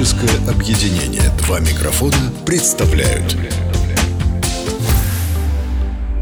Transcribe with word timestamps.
Творческое 0.00 0.50
объединение 0.50 1.20
«Два 1.44 1.60
микрофона» 1.60 2.16
представляют 2.46 3.36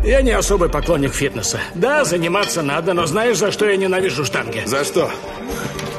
Я 0.04 0.20
не 0.20 0.32
особый 0.32 0.68
поклонник 0.68 1.14
фитнеса. 1.14 1.60
Да, 1.76 2.04
заниматься 2.04 2.62
надо, 2.62 2.92
но 2.92 3.06
знаешь, 3.06 3.36
за 3.36 3.52
что 3.52 3.70
я 3.70 3.76
ненавижу 3.76 4.24
штанги? 4.24 4.64
За 4.66 4.82
что? 4.82 5.08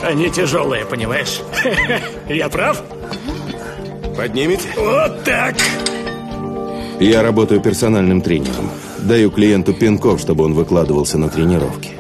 Они 0.04 0.30
тяжелые, 0.30 0.84
понимаешь? 0.84 1.40
Я 2.28 2.50
прав? 2.50 2.84
Поднимете? 4.18 4.68
Вот 4.76 5.24
так! 5.24 5.56
Я 7.00 7.24
работаю 7.24 7.62
персональным 7.62 8.20
тренером. 8.20 8.72
Даю 8.98 9.32
клиенту 9.32 9.74
пинков, 9.74 10.20
чтобы 10.20 10.44
он 10.44 10.54
выкладывался 10.54 11.18
на 11.18 11.30
тренировки. 11.30 11.99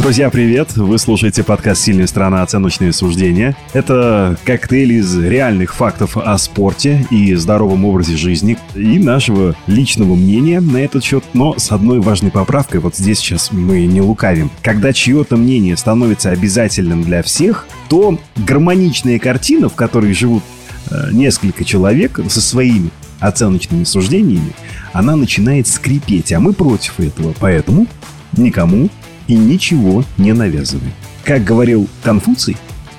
Друзья, 0.00 0.30
привет! 0.30 0.78
Вы 0.78 0.98
слушаете 0.98 1.44
подкаст 1.44 1.82
«Сильная 1.82 2.06
страна. 2.06 2.42
Оценочные 2.42 2.90
суждения». 2.90 3.54
Это 3.74 4.38
коктейль 4.44 4.94
из 4.94 5.14
реальных 5.18 5.74
фактов 5.74 6.16
о 6.16 6.38
спорте 6.38 7.06
и 7.10 7.34
здоровом 7.34 7.84
образе 7.84 8.16
жизни 8.16 8.56
и 8.74 8.98
нашего 8.98 9.54
личного 9.66 10.14
мнения 10.14 10.60
на 10.60 10.78
этот 10.78 11.04
счет, 11.04 11.22
но 11.34 11.58
с 11.58 11.70
одной 11.70 12.00
важной 12.00 12.30
поправкой. 12.30 12.80
Вот 12.80 12.96
здесь 12.96 13.18
сейчас 13.18 13.52
мы 13.52 13.84
не 13.84 14.00
лукавим. 14.00 14.50
Когда 14.62 14.94
чье-то 14.94 15.36
мнение 15.36 15.76
становится 15.76 16.30
обязательным 16.30 17.02
для 17.02 17.22
всех, 17.22 17.66
то 17.90 18.18
гармоничная 18.36 19.18
картина, 19.18 19.68
в 19.68 19.74
которой 19.74 20.14
живут 20.14 20.42
э, 20.90 21.10
несколько 21.12 21.62
человек 21.62 22.20
со 22.30 22.40
своими 22.40 22.88
оценочными 23.18 23.84
суждениями, 23.84 24.52
она 24.94 25.14
начинает 25.14 25.66
скрипеть, 25.66 26.32
а 26.32 26.40
мы 26.40 26.54
против 26.54 27.00
этого. 27.00 27.34
Поэтому 27.38 27.86
никому 28.32 28.88
и 29.30 29.34
ничего 29.34 30.04
не 30.18 30.32
навязывай. 30.32 30.90
Как 31.24 31.44
говорил 31.44 31.88
Конфуций, 32.02 32.56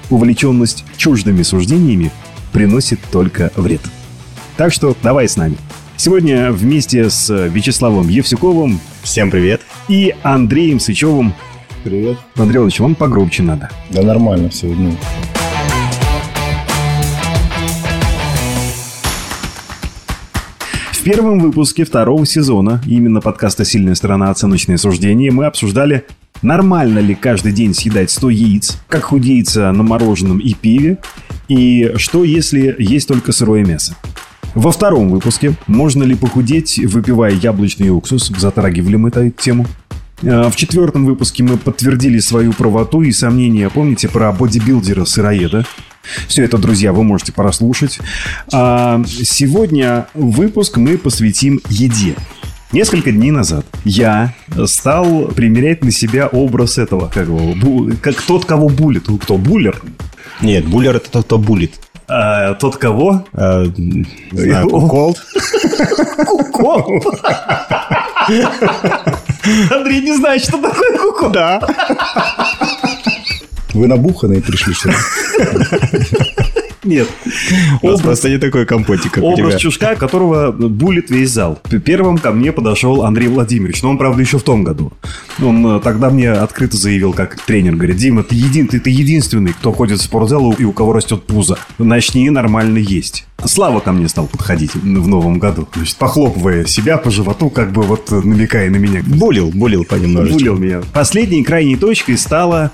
увлеченность 0.09 0.85
чуждыми 0.95 1.41
суждениями 1.41 2.09
приносит 2.53 2.99
только 3.11 3.51
вред. 3.57 3.81
Так 4.55 4.71
что 4.71 4.95
давай 5.03 5.27
с 5.27 5.35
нами. 5.35 5.57
Сегодня 5.97 6.53
вместе 6.53 7.09
с 7.09 7.29
Вячеславом 7.49 8.07
Евсюковым 8.07 8.79
Всем 9.03 9.29
привет. 9.29 9.61
и 9.89 10.15
Андреем 10.23 10.79
Сычевым. 10.79 11.33
Привет. 11.83 12.17
Андрей 12.37 12.57
Иванович, 12.57 12.79
вам 12.79 12.95
погромче 12.95 13.43
надо. 13.43 13.69
Да 13.89 14.01
нормально 14.01 14.49
все. 14.49 14.67
Ну, 14.67 14.95
В 20.93 21.03
первом 21.03 21.39
выпуске 21.39 21.83
второго 21.83 22.27
сезона, 22.27 22.79
именно 22.85 23.21
подкаста 23.21 23.65
«Сильная 23.65 23.95
сторона. 23.95 24.29
Оценочные 24.29 24.77
суждения», 24.77 25.31
мы 25.31 25.45
обсуждали, 25.45 26.05
нормально 26.41 26.99
ли 26.99 27.15
каждый 27.15 27.51
день 27.51 27.73
съедать 27.73 28.11
100 28.11 28.29
яиц, 28.29 28.77
как 28.87 29.03
худеется 29.03 29.71
на 29.71 29.83
мороженом 29.83 30.39
и 30.39 30.53
пиве, 30.53 30.97
и 31.47 31.93
что, 31.95 32.23
если 32.23 32.75
есть 32.79 33.07
только 33.07 33.31
сырое 33.31 33.65
мясо. 33.65 33.95
Во 34.53 34.71
втором 34.71 35.09
выпуске 35.09 35.53
«Можно 35.67 36.03
ли 36.03 36.15
похудеть, 36.15 36.77
выпивая 36.79 37.31
яблочный 37.31 37.89
уксус?» 37.89 38.31
затрагивали 38.37 38.97
мы 38.97 39.09
эту 39.09 39.29
тему. 39.29 39.65
А 40.23 40.49
В 40.49 40.55
четвертом 40.55 41.05
выпуске 41.05 41.43
мы 41.43 41.57
подтвердили 41.57 42.19
свою 42.19 42.53
правоту 42.53 43.01
и 43.01 43.11
сомнения, 43.11 43.69
помните, 43.69 44.09
про 44.09 44.31
бодибилдера-сыроеда. 44.31 45.65
Все 46.27 46.43
это, 46.43 46.57
друзья, 46.57 46.93
вы 46.93 47.03
можете 47.03 47.31
прослушать. 47.31 47.99
А 48.51 49.01
сегодня 49.07 50.07
выпуск 50.13 50.77
мы 50.77 50.97
посвятим 50.97 51.61
еде. 51.69 52.15
Несколько 52.71 53.11
дней 53.11 53.31
назад 53.31 53.65
я 53.83 54.33
стал 54.65 55.25
примерять 55.27 55.83
на 55.83 55.91
себя 55.91 56.27
образ 56.27 56.77
этого, 56.77 57.09
как, 57.13 57.27
его, 57.27 57.53
бу- 57.53 57.97
как 57.97 58.21
тот, 58.21 58.45
кого 58.45 58.69
булит. 58.69 59.07
Кто 59.21 59.37
буллер? 59.37 59.81
Нет, 60.41 60.65
буллер 60.65 60.95
это 60.95 61.09
тот, 61.11 61.25
кто 61.25 61.37
булит. 61.37 61.73
А, 62.07 62.53
тот, 62.55 62.77
кого? 62.77 63.25
А, 63.33 63.65
не 63.77 64.05
знаю, 64.31 64.69
куколд. 64.69 65.21
Кукол. 66.25 67.03
Андрей 69.69 70.01
не 70.01 70.15
знает, 70.15 70.41
что 70.41 70.57
такое 70.57 70.97
кукол. 70.97 71.29
Да. 71.31 71.59
Вы 73.73 73.87
набуханные 73.87 74.41
пришли, 74.41 74.73
ли? 74.85 74.95
Нет. 76.83 77.07
У 77.81 77.89
нас 77.89 78.01
просто 78.01 78.29
не 78.29 78.37
такой 78.39 78.65
компотик, 78.65 79.11
как 79.11 79.23
Образ 79.23 79.57
чушка, 79.57 79.95
которого 79.95 80.51
булит 80.51 81.09
весь 81.09 81.29
зал. 81.29 81.59
Первым 81.85 82.17
ко 82.17 82.31
мне 82.31 82.51
подошел 82.51 83.03
Андрей 83.03 83.27
Владимирович, 83.27 83.83
но 83.83 83.91
он, 83.91 83.97
правда, 83.97 84.21
еще 84.21 84.39
в 84.39 84.43
том 84.43 84.63
году. 84.63 84.91
Он 85.41 85.77
э, 85.77 85.79
тогда 85.79 86.09
мне 86.09 86.31
открыто 86.31 86.77
заявил, 86.77 87.13
как 87.13 87.39
тренер, 87.39 87.75
говорит, 87.75 87.97
Дима, 87.97 88.23
ты, 88.23 88.35
един, 88.35 88.67
ты, 88.67 88.79
ты 88.79 88.89
единственный, 88.89 89.53
кто 89.53 89.71
ходит 89.71 89.99
в 89.99 90.03
спортзал 90.03 90.53
и 90.53 90.63
у 90.63 90.71
кого 90.71 90.93
растет 90.93 91.23
пузо. 91.23 91.57
Начни 91.77 92.29
нормально 92.29 92.79
есть. 92.79 93.25
Слава 93.45 93.79
ко 93.79 93.91
мне 93.91 94.07
стал 94.07 94.27
подходить 94.27 94.73
в 94.75 95.07
новом 95.07 95.39
году. 95.39 95.67
Значит, 95.75 95.97
похлопывая 95.97 96.65
себя 96.65 96.97
по 96.97 97.11
животу, 97.11 97.49
как 97.49 97.71
бы 97.71 97.83
вот 97.83 98.11
намекая 98.11 98.69
на 98.69 98.77
меня. 98.77 99.03
Булил, 99.05 99.49
булил 99.49 99.83
понемножечку. 99.83 100.39
Булил 100.39 100.57
меня. 100.57 100.81
Последней 100.93 101.43
крайней 101.43 101.75
точкой 101.75 102.17
стала 102.17 102.71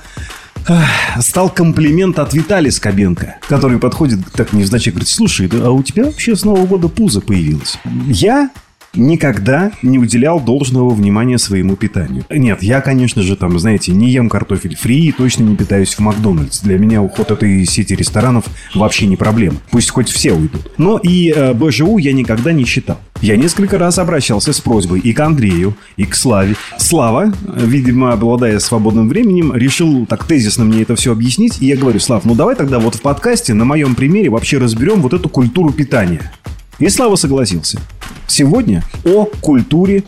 стал 1.19 1.49
комплимент 1.49 2.19
от 2.19 2.33
Виталия 2.33 2.71
Скобенко, 2.71 3.37
который 3.47 3.79
подходит 3.79 4.19
так 4.33 4.53
невзначай, 4.53 4.91
говорит, 4.91 5.09
слушай, 5.09 5.49
а 5.53 5.71
у 5.71 5.83
тебя 5.83 6.05
вообще 6.05 6.35
с 6.35 6.43
Нового 6.43 6.65
года 6.65 6.87
пузо 6.87 7.21
появилось. 7.21 7.79
Я 8.07 8.49
никогда 8.97 9.71
не 9.81 9.99
уделял 9.99 10.39
должного 10.39 10.89
внимания 10.89 11.37
своему 11.37 11.75
питанию. 11.75 12.25
Нет, 12.29 12.63
я, 12.63 12.81
конечно 12.81 13.21
же, 13.21 13.35
там, 13.35 13.57
знаете, 13.59 13.91
не 13.91 14.09
ем 14.09 14.29
картофель 14.29 14.75
фри 14.75 15.07
и 15.07 15.11
точно 15.11 15.43
не 15.43 15.55
питаюсь 15.55 15.93
в 15.93 15.99
Макдональдс. 15.99 16.61
Для 16.61 16.77
меня 16.77 17.01
уход 17.01 17.31
этой 17.31 17.65
сети 17.65 17.93
ресторанов 17.93 18.45
вообще 18.73 19.07
не 19.07 19.15
проблема. 19.15 19.57
Пусть 19.71 19.91
хоть 19.91 20.09
все 20.09 20.33
уйдут. 20.33 20.71
Но 20.77 20.97
и 20.97 21.31
э, 21.35 21.53
БЖУ 21.53 21.97
я 21.97 22.13
никогда 22.13 22.51
не 22.51 22.65
считал. 22.65 22.99
Я 23.21 23.35
несколько 23.35 23.77
раз 23.77 23.97
обращался 23.97 24.53
с 24.53 24.59
просьбой 24.59 24.99
и 24.99 25.11
к 25.11 25.19
Андрею, 25.19 25.75
и 25.95 26.05
к 26.05 26.15
Славе. 26.15 26.55
Слава, 26.77 27.33
видимо, 27.47 28.13
обладая 28.13 28.59
свободным 28.59 29.09
временем, 29.09 29.55
решил 29.55 30.05
так 30.05 30.25
тезисно 30.25 30.65
мне 30.65 30.83
это 30.83 30.95
все 30.95 31.11
объяснить. 31.11 31.61
И 31.61 31.65
я 31.65 31.77
говорю, 31.77 31.99
Слав, 31.99 32.25
ну 32.25 32.35
давай 32.35 32.55
тогда 32.55 32.79
вот 32.79 32.95
в 32.95 33.01
подкасте 33.01 33.53
на 33.53 33.65
моем 33.65 33.95
примере 33.95 34.29
вообще 34.29 34.59
разберем 34.59 35.01
вот 35.01 35.13
эту 35.13 35.29
культуру 35.29 35.71
питания. 35.71 36.31
И 36.79 36.89
Слава 36.89 37.15
согласился. 37.15 37.79
Сегодня 38.27 38.83
о 39.05 39.25
культуре 39.25 40.03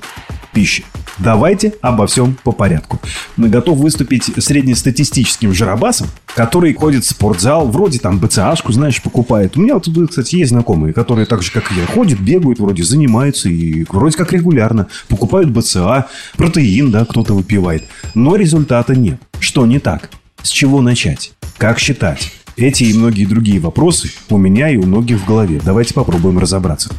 пищи. 0.53 0.83
Давайте 1.17 1.73
обо 1.81 2.07
всем 2.07 2.37
по 2.43 2.53
порядку. 2.53 2.99
Мы 3.35 3.49
готов 3.49 3.77
выступить 3.77 4.31
среднестатистическим 4.37 5.53
жиробасом, 5.53 6.07
который 6.33 6.73
ходит 6.73 7.03
в 7.03 7.09
спортзал, 7.09 7.67
вроде 7.67 7.99
там 7.99 8.19
БЦАшку, 8.19 8.71
знаешь, 8.71 9.01
покупает. 9.01 9.57
У 9.57 9.61
меня 9.61 9.73
вот 9.73 9.83
тут, 9.83 10.09
кстати, 10.09 10.37
есть 10.37 10.51
знакомые, 10.51 10.93
которые 10.93 11.25
так 11.25 11.43
же, 11.43 11.51
как 11.51 11.71
и 11.71 11.75
я, 11.75 11.85
ходят, 11.85 12.19
бегают, 12.19 12.59
вроде 12.59 12.83
занимаются 12.83 13.49
и 13.49 13.85
вроде 13.89 14.17
как 14.17 14.31
регулярно. 14.31 14.87
Покупают 15.09 15.49
БЦА, 15.49 16.07
протеин, 16.37 16.91
да, 16.91 17.05
кто-то 17.05 17.33
выпивает. 17.33 17.83
Но 18.13 18.35
результата 18.37 18.95
нет. 18.95 19.19
Что 19.39 19.65
не 19.65 19.79
так? 19.79 20.09
С 20.41 20.49
чего 20.49 20.81
начать? 20.81 21.33
Как 21.57 21.79
считать? 21.79 22.31
Эти 22.55 22.85
и 22.85 22.93
многие 22.93 23.25
другие 23.25 23.59
вопросы 23.59 24.09
у 24.29 24.37
меня 24.37 24.69
и 24.69 24.77
у 24.77 24.83
многих 24.85 25.19
в 25.21 25.25
голове. 25.25 25.61
Давайте 25.63 25.93
попробуем 25.93 26.39
разобраться. 26.39 26.89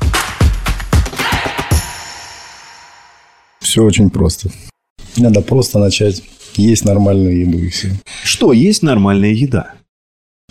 Все 3.61 3.85
очень 3.85 4.11
просто. 4.11 4.51
Надо 5.17 5.41
просто 5.43 5.79
начать 5.79 6.23
есть 6.57 6.85
нормальную 6.85 7.39
еду 7.41 7.59
и 7.59 7.69
все. 7.69 7.91
Что 8.25 8.53
есть 8.53 8.83
нормальная 8.83 9.33
еда? 9.33 9.75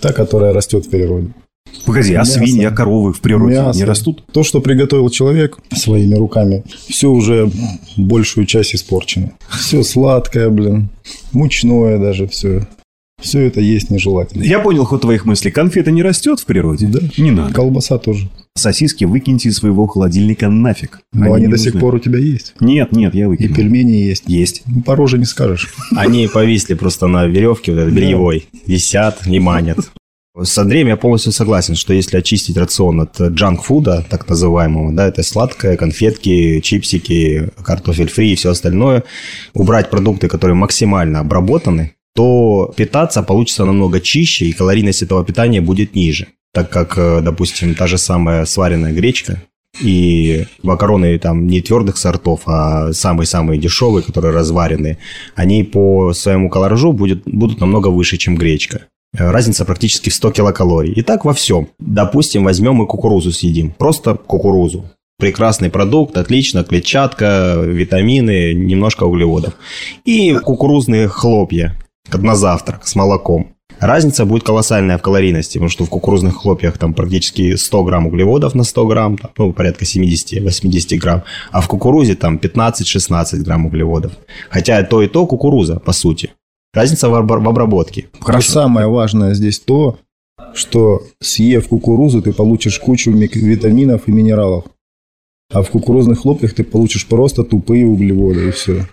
Та, 0.01 0.13
которая 0.13 0.53
растет 0.53 0.85
в 0.85 0.89
природе. 0.89 1.33
Погоди, 1.85 2.13
а 2.13 2.19
Мясо. 2.19 2.39
свиньи, 2.39 2.63
а 2.63 2.71
коровы 2.71 3.13
в 3.13 3.21
природе 3.21 3.55
Мясо. 3.55 3.77
не 3.77 3.85
растут? 3.85 4.23
То, 4.31 4.43
что 4.43 4.61
приготовил 4.61 5.09
человек 5.09 5.59
своими 5.73 6.15
руками, 6.15 6.63
все 6.87 7.09
уже 7.09 7.51
большую 7.97 8.45
часть 8.45 8.75
испорчено. 8.75 9.33
Все 9.49 9.83
сладкое, 9.83 10.49
блин, 10.49 10.89
мучное 11.31 11.99
даже 11.99 12.27
все. 12.27 12.67
Все 13.21 13.41
это 13.41 13.59
есть 13.59 13.89
нежелательно. 13.89 14.43
Я 14.43 14.59
понял 14.59 14.85
ход 14.85 15.01
твоих 15.01 15.25
мыслей. 15.25 15.51
Конфета 15.51 15.91
не 15.91 16.01
растет 16.01 16.39
в 16.39 16.45
природе? 16.45 16.87
Да. 16.87 16.99
Не 17.17 17.31
надо. 17.31 17.53
Колбаса 17.53 17.97
тоже. 17.97 18.29
Сосиски 18.59 19.05
выкиньте 19.05 19.49
из 19.49 19.57
своего 19.57 19.87
холодильника 19.87 20.49
нафиг. 20.49 21.01
Но 21.13 21.33
они, 21.33 21.45
не 21.45 21.51
до 21.51 21.57
сих 21.57 21.79
пор 21.79 21.95
у 21.95 21.99
тебя 21.99 22.19
есть. 22.19 22.53
Нет, 22.59 22.91
нет, 22.91 23.13
я 23.15 23.23
И 23.23 23.27
выкинул. 23.27 23.55
пельмени 23.55 23.93
есть. 23.93 24.23
Есть. 24.27 24.63
Ну, 24.67 24.81
По 24.81 24.95
роже 24.95 25.17
не 25.17 25.25
скажешь. 25.25 25.69
Они 25.95 26.27
повисли 26.27 26.73
просто 26.73 27.07
на 27.07 27.25
веревке 27.25 27.71
вот 27.73 27.81
этой 27.81 27.93
бельевой. 27.93 28.47
Висят 28.65 29.25
и 29.25 29.39
манят. 29.39 29.79
С 30.41 30.57
Андреем 30.57 30.87
я 30.87 30.95
полностью 30.95 31.31
согласен, 31.31 31.75
что 31.75 31.93
если 31.93 32.17
очистить 32.17 32.55
рацион 32.55 33.01
от 33.01 33.19
джанк-фуда, 33.19 34.05
так 34.09 34.29
называемого, 34.29 34.93
да, 34.93 35.07
это 35.07 35.23
сладкое, 35.23 35.75
конфетки, 35.75 36.61
чипсики, 36.61 37.49
картофель 37.63 38.07
фри 38.07 38.31
и 38.31 38.35
все 38.35 38.51
остальное, 38.51 39.03
убрать 39.53 39.89
продукты, 39.89 40.27
которые 40.27 40.55
максимально 40.55 41.19
обработаны, 41.19 41.95
то 42.15 42.73
питаться 42.77 43.23
получится 43.23 43.65
намного 43.65 43.99
чище, 43.99 44.45
и 44.45 44.53
калорийность 44.53 45.01
этого 45.01 45.25
питания 45.25 45.61
будет 45.61 45.95
ниже. 45.95 46.27
Так 46.53 46.69
как, 46.69 46.97
э, 46.97 47.21
допустим, 47.21 47.75
та 47.75 47.87
же 47.87 47.97
самая 47.97 48.45
сваренная 48.45 48.93
гречка, 48.93 49.41
и 49.81 50.45
макароны 50.63 51.17
там 51.19 51.47
не 51.47 51.61
твердых 51.61 51.97
сортов, 51.97 52.41
а 52.45 52.91
самые-самые 52.91 53.59
дешевые, 53.59 54.03
которые 54.03 54.33
разваренные, 54.33 54.97
они 55.35 55.63
по 55.63 56.13
своему 56.13 56.49
колоражу 56.49 56.91
будут, 56.91 57.23
будут 57.25 57.59
намного 57.61 57.89
выше, 57.89 58.17
чем 58.17 58.35
гречка. 58.35 58.87
Э, 59.17 59.31
Разница 59.31 59.65
практически 59.65 60.09
в 60.09 60.15
100 60.15 60.31
килокалорий. 60.31 60.93
И 60.93 61.01
так 61.01 61.25
во 61.25 61.33
всем. 61.33 61.67
Допустим, 61.79 62.43
возьмем 62.43 62.81
и 62.83 62.87
кукурузу 62.87 63.31
съедим. 63.31 63.71
Просто 63.71 64.15
кукурузу. 64.15 64.89
Прекрасный 65.17 65.69
продукт, 65.69 66.17
отлично, 66.17 66.63
клетчатка, 66.63 67.55
витамины, 67.61 68.53
немножко 68.53 69.03
углеводов. 69.03 69.53
И 70.05 70.33
кукурузные 70.35 71.09
хлопья 71.09 71.75
на 72.11 72.35
завтрак 72.35 72.87
с 72.87 72.95
молоком. 72.95 73.55
Разница 73.79 74.25
будет 74.25 74.43
колоссальная 74.43 74.97
в 74.97 75.01
калорийности, 75.01 75.57
потому 75.57 75.69
что 75.69 75.85
в 75.85 75.89
кукурузных 75.89 76.35
хлопьях 76.35 76.77
там 76.77 76.93
практически 76.93 77.55
100 77.55 77.83
грамм 77.83 78.07
углеводов 78.07 78.55
на 78.55 78.63
100 78.63 78.87
грамм, 78.87 79.17
там, 79.17 79.31
ну, 79.37 79.53
порядка 79.53 79.85
70-80 79.85 80.97
грамм, 80.97 81.23
а 81.51 81.61
в 81.61 81.67
кукурузе 81.67 82.15
там 82.15 82.37
15-16 82.37 83.37
грамм 83.37 83.65
углеводов. 83.65 84.11
Хотя 84.49 84.83
то 84.83 85.01
и 85.01 85.07
то 85.07 85.25
кукуруза, 85.25 85.79
по 85.79 85.93
сути. 85.93 86.31
Разница 86.73 87.09
в, 87.09 87.13
в 87.13 87.47
обработке. 87.47 88.07
И 88.37 88.41
самое 88.41 88.87
важное 88.87 89.33
здесь 89.33 89.59
то, 89.59 89.97
что 90.53 91.03
съев 91.21 91.67
кукурузу, 91.67 92.21
ты 92.21 92.33
получишь 92.33 92.79
кучу 92.79 93.11
мик- 93.11 93.35
витаминов 93.35 94.07
и 94.07 94.11
минералов. 94.11 94.65
А 95.51 95.63
в 95.63 95.69
кукурузных 95.69 96.19
хлопьях 96.19 96.53
ты 96.53 96.63
получишь 96.63 97.07
просто 97.07 97.43
тупые 97.43 97.85
углеводы 97.85 98.49
и 98.49 98.51
все. 98.51 98.85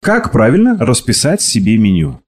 Как 0.00 0.32
правильно 0.32 0.78
расписать 0.78 1.42
себе 1.42 1.76
меню? 1.76 2.20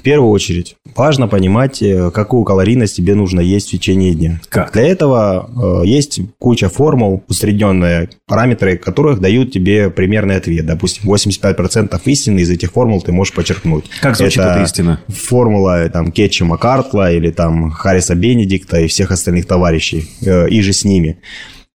В 0.00 0.02
первую 0.02 0.30
очередь, 0.30 0.76
важно 0.96 1.28
понимать, 1.28 1.82
э, 1.82 2.10
какую 2.10 2.44
калорийность 2.44 2.96
тебе 2.96 3.14
нужно 3.14 3.40
есть 3.40 3.68
в 3.68 3.72
течение 3.72 4.14
дня. 4.14 4.40
Как? 4.48 4.72
Для 4.72 4.84
этого 4.84 5.82
э, 5.82 5.86
есть 5.86 6.20
куча 6.38 6.70
формул, 6.70 7.22
усредненные 7.28 8.08
параметры, 8.26 8.78
которых 8.78 9.20
дают 9.20 9.52
тебе 9.52 9.90
примерный 9.90 10.36
ответ. 10.36 10.64
Допустим, 10.64 11.12
85% 11.12 12.00
истины 12.06 12.38
из 12.38 12.48
этих 12.48 12.72
формул 12.72 13.02
ты 13.02 13.12
можешь 13.12 13.34
подчеркнуть. 13.34 13.90
Как 14.00 14.16
звучит 14.16 14.38
Это 14.38 14.52
эта 14.52 14.62
истина? 14.62 15.00
Формула 15.08 15.84
э, 15.84 15.90
там 15.90 16.12
Кетча 16.12 16.46
Маккартла 16.46 17.12
или 17.12 17.30
там 17.30 17.70
Харриса 17.70 18.14
Бенедикта 18.14 18.80
и 18.80 18.86
всех 18.86 19.10
остальных 19.10 19.44
товарищей, 19.44 20.08
э, 20.24 20.48
и 20.48 20.62
же 20.62 20.72
с 20.72 20.82
ними. 20.82 21.18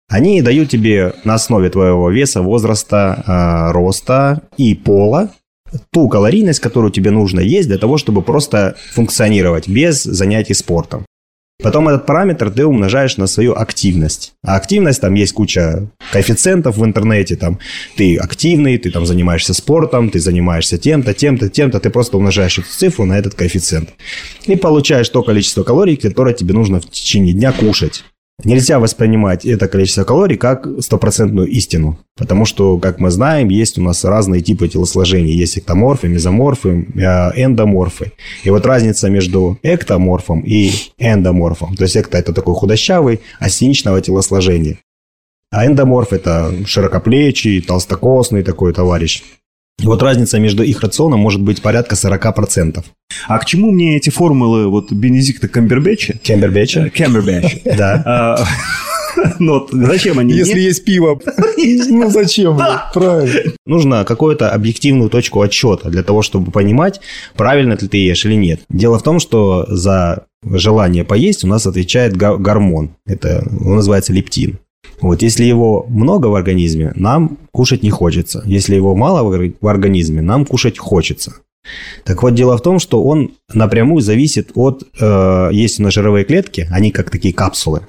Они 0.07 0.44
дают 0.44 0.69
тебе 0.69 1.13
на 1.23 1.33
основе 1.33 1.71
твоего 1.71 2.12
веса, 2.12 2.44
возраста, 2.44 3.23
э, 3.25 3.71
роста 3.71 4.44
и 4.57 4.75
пола 4.75 5.31
ту 5.91 6.07
калорийность, 6.09 6.59
которую 6.59 6.91
тебе 6.91 7.12
нужно 7.12 7.39
есть 7.39 7.68
для 7.68 7.77
того, 7.77 7.97
чтобы 7.97 8.21
просто 8.21 8.75
функционировать 8.94 9.68
без 9.68 10.03
занятий 10.03 10.53
спортом. 10.53 11.06
Потом 11.62 11.88
этот 11.89 12.07
параметр 12.07 12.50
ты 12.50 12.65
умножаешь 12.65 13.18
на 13.18 13.27
свою 13.27 13.53
активность. 13.53 14.33
А 14.44 14.56
активность, 14.56 15.00
там 15.00 15.13
есть 15.13 15.33
куча 15.33 15.89
коэффициентов 16.12 16.77
в 16.77 16.85
интернете. 16.85 17.35
Там 17.35 17.59
ты 17.95 18.18
активный, 18.18 18.77
ты 18.79 18.89
там 18.89 19.06
занимаешься 19.06 19.53
спортом, 19.53 20.09
ты 20.09 20.19
занимаешься 20.19 20.79
тем-то, 20.79 21.13
тем-то, 21.13 21.50
тем-то. 21.50 21.79
Ты 21.79 21.91
просто 21.91 22.18
умножаешь 22.18 22.57
эту 22.57 22.68
цифру 22.68 23.06
на 23.06 23.18
этот 23.18 23.35
коэффициент. 23.35 23.91
И 24.45 24.56
получаешь 24.56 25.09
то 25.09 25.21
количество 25.21 25.63
калорий, 25.63 25.97
которое 25.97 26.33
тебе 26.33 26.53
нужно 26.56 26.81
в 26.81 26.89
течение 26.89 27.33
дня 27.33 27.51
кушать. 27.51 28.03
Нельзя 28.44 28.80
воспринимать 28.80 29.46
это 29.46 29.68
количество 29.68 30.04
калорий 30.04 30.38
как 30.38 30.68
стопроцентную 30.80 31.48
истину. 31.48 32.00
Потому 32.18 32.46
что, 32.46 32.78
как 32.78 33.00
мы 33.00 33.12
знаем, 33.12 33.50
есть 33.50 33.78
у 33.78 33.82
нас 33.82 34.04
разные 34.04 34.42
типы 34.42 34.68
телосложений. 34.68 35.34
Есть 35.34 35.58
эктоморфы, 35.58 36.08
мезоморфы, 36.08 36.88
э, 36.96 37.00
эндоморфы. 37.44 38.12
И 38.44 38.50
вот 38.50 38.66
разница 38.66 39.10
между 39.10 39.58
эктоморфом 39.64 40.42
и 40.42 40.72
эндоморфом. 40.98 41.76
То 41.76 41.84
есть 41.84 41.96
экто– 41.96 42.18
это 42.20 42.34
такой 42.34 42.56
худощавый, 42.56 43.22
осиничного 43.40 44.02
телосложения. 44.02 44.78
А 45.52 45.66
эндоморф– 45.66 46.12
это 46.14 46.54
широкоплечий, 46.66 47.62
толстокосный 47.62 48.44
такой 48.44 48.74
товарищ. 48.74 49.24
И 49.81 49.86
вот 49.86 50.01
разница 50.04 50.39
между 50.39 50.63
их 50.63 50.81
рационом 50.81 51.19
может 51.19 51.42
быть 51.42 51.62
порядка 51.62 51.95
40%. 51.95 52.83
А 53.28 53.39
к 53.39 53.45
чему 53.45 53.72
мне 53.72 53.98
эти 53.98 54.10
формулы 54.10 54.68
вот 54.68 54.92
Бенедикта 54.92 55.48
Камбербэтча? 55.48 56.18
Кембербеча? 56.18 56.92
Камбербэтча. 56.95 57.60
Да. 57.78 58.04
А, 58.06 58.45
Ну, 59.39 59.54
вот 59.60 59.69
зачем 59.72 60.19
они 60.19 60.33
Если 60.33 60.60
есть 60.60 60.86
пиво, 60.86 61.19
ну 61.57 62.10
зачем? 62.10 62.56
блядь? 62.56 62.94
Правильно. 62.94 63.51
Нужно 63.66 64.06
какую-то 64.06 64.51
объективную 64.51 65.10
точку 65.10 65.42
отсчета 65.42 65.89
для 65.89 66.04
того, 66.04 66.22
чтобы 66.22 66.51
понимать, 66.51 67.01
правильно 67.36 67.78
ли 67.80 67.88
ты 67.88 67.98
ешь 67.98 68.25
или 68.25 68.36
нет. 68.36 68.62
Дело 68.69 69.00
в 69.00 69.04
том, 69.04 69.19
что 69.19 69.66
за 69.68 70.25
желание 70.44 71.04
поесть 71.04 71.44
у 71.44 71.48
нас 71.48 71.68
отвечает 71.68 72.16
гормон. 72.16 72.92
Это 73.06 73.45
он 73.63 73.75
называется 73.75 74.13
лептин. 74.13 74.60
Вот 75.01 75.22
если 75.22 75.45
его 75.45 75.86
много 75.89 76.28
в 76.28 76.36
организме, 76.36 76.94
нам 76.95 77.38
кушать 77.51 77.83
не 77.83 77.89
хочется. 77.89 78.44
Если 78.45 78.75
его 78.75 78.95
мало 78.95 79.24
в 79.24 79.28
ор- 79.28 79.54
в 79.60 79.68
организме, 79.68 80.22
нам 80.22 80.45
кушать 80.45 80.78
хочется. 80.78 81.33
Так 82.04 82.24
вот, 82.24 82.33
дело 82.33 82.57
в 82.57 82.62
том, 82.62 82.80
что 82.80 83.04
он 83.04 83.31
напрямую 83.54 84.01
зависит 84.01 84.51
от... 84.56 84.83
э, 85.00 85.50
есть 85.51 85.80
у 85.80 85.83
нас 85.83 85.94
жировые 85.94 86.25
клетки, 86.25 86.68
они 86.72 86.92
как 86.92 87.10
такие 87.10 87.33
капсулы 87.33 87.81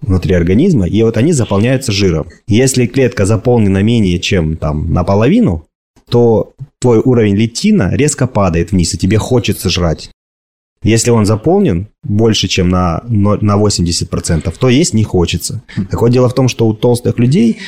внутри 0.00 0.34
организма, 0.34 0.88
и 0.88 1.02
вот 1.02 1.16
они 1.16 1.32
заполняются 1.32 1.92
жиром. 1.92 2.26
Если 2.46 2.86
клетка 2.86 3.26
заполнена 3.26 3.82
менее 3.82 4.18
чем 4.18 4.56
там 4.56 4.92
наполовину, 4.92 5.66
то 6.08 6.54
твой 6.80 6.98
уровень 6.98 7.36
лептина 7.36 7.94
резко 7.94 8.26
падает 8.26 8.72
вниз, 8.72 8.94
и 8.94 8.98
тебе 8.98 9.18
хочется 9.18 9.68
жрать. 9.68 10.10
Если 10.82 11.10
он 11.10 11.26
заполнен 11.26 11.88
больше, 12.02 12.48
чем 12.48 12.70
на, 12.70 13.02
на 13.06 13.58
80%, 13.58 14.54
то 14.58 14.68
есть 14.68 14.94
не 14.94 15.04
хочется. 15.04 15.62
Так 15.90 16.00
вот, 16.00 16.10
дело 16.10 16.28
в 16.28 16.34
том, 16.34 16.48
что 16.48 16.66
у 16.66 16.72
толстых 16.72 17.18
людей 17.18 17.58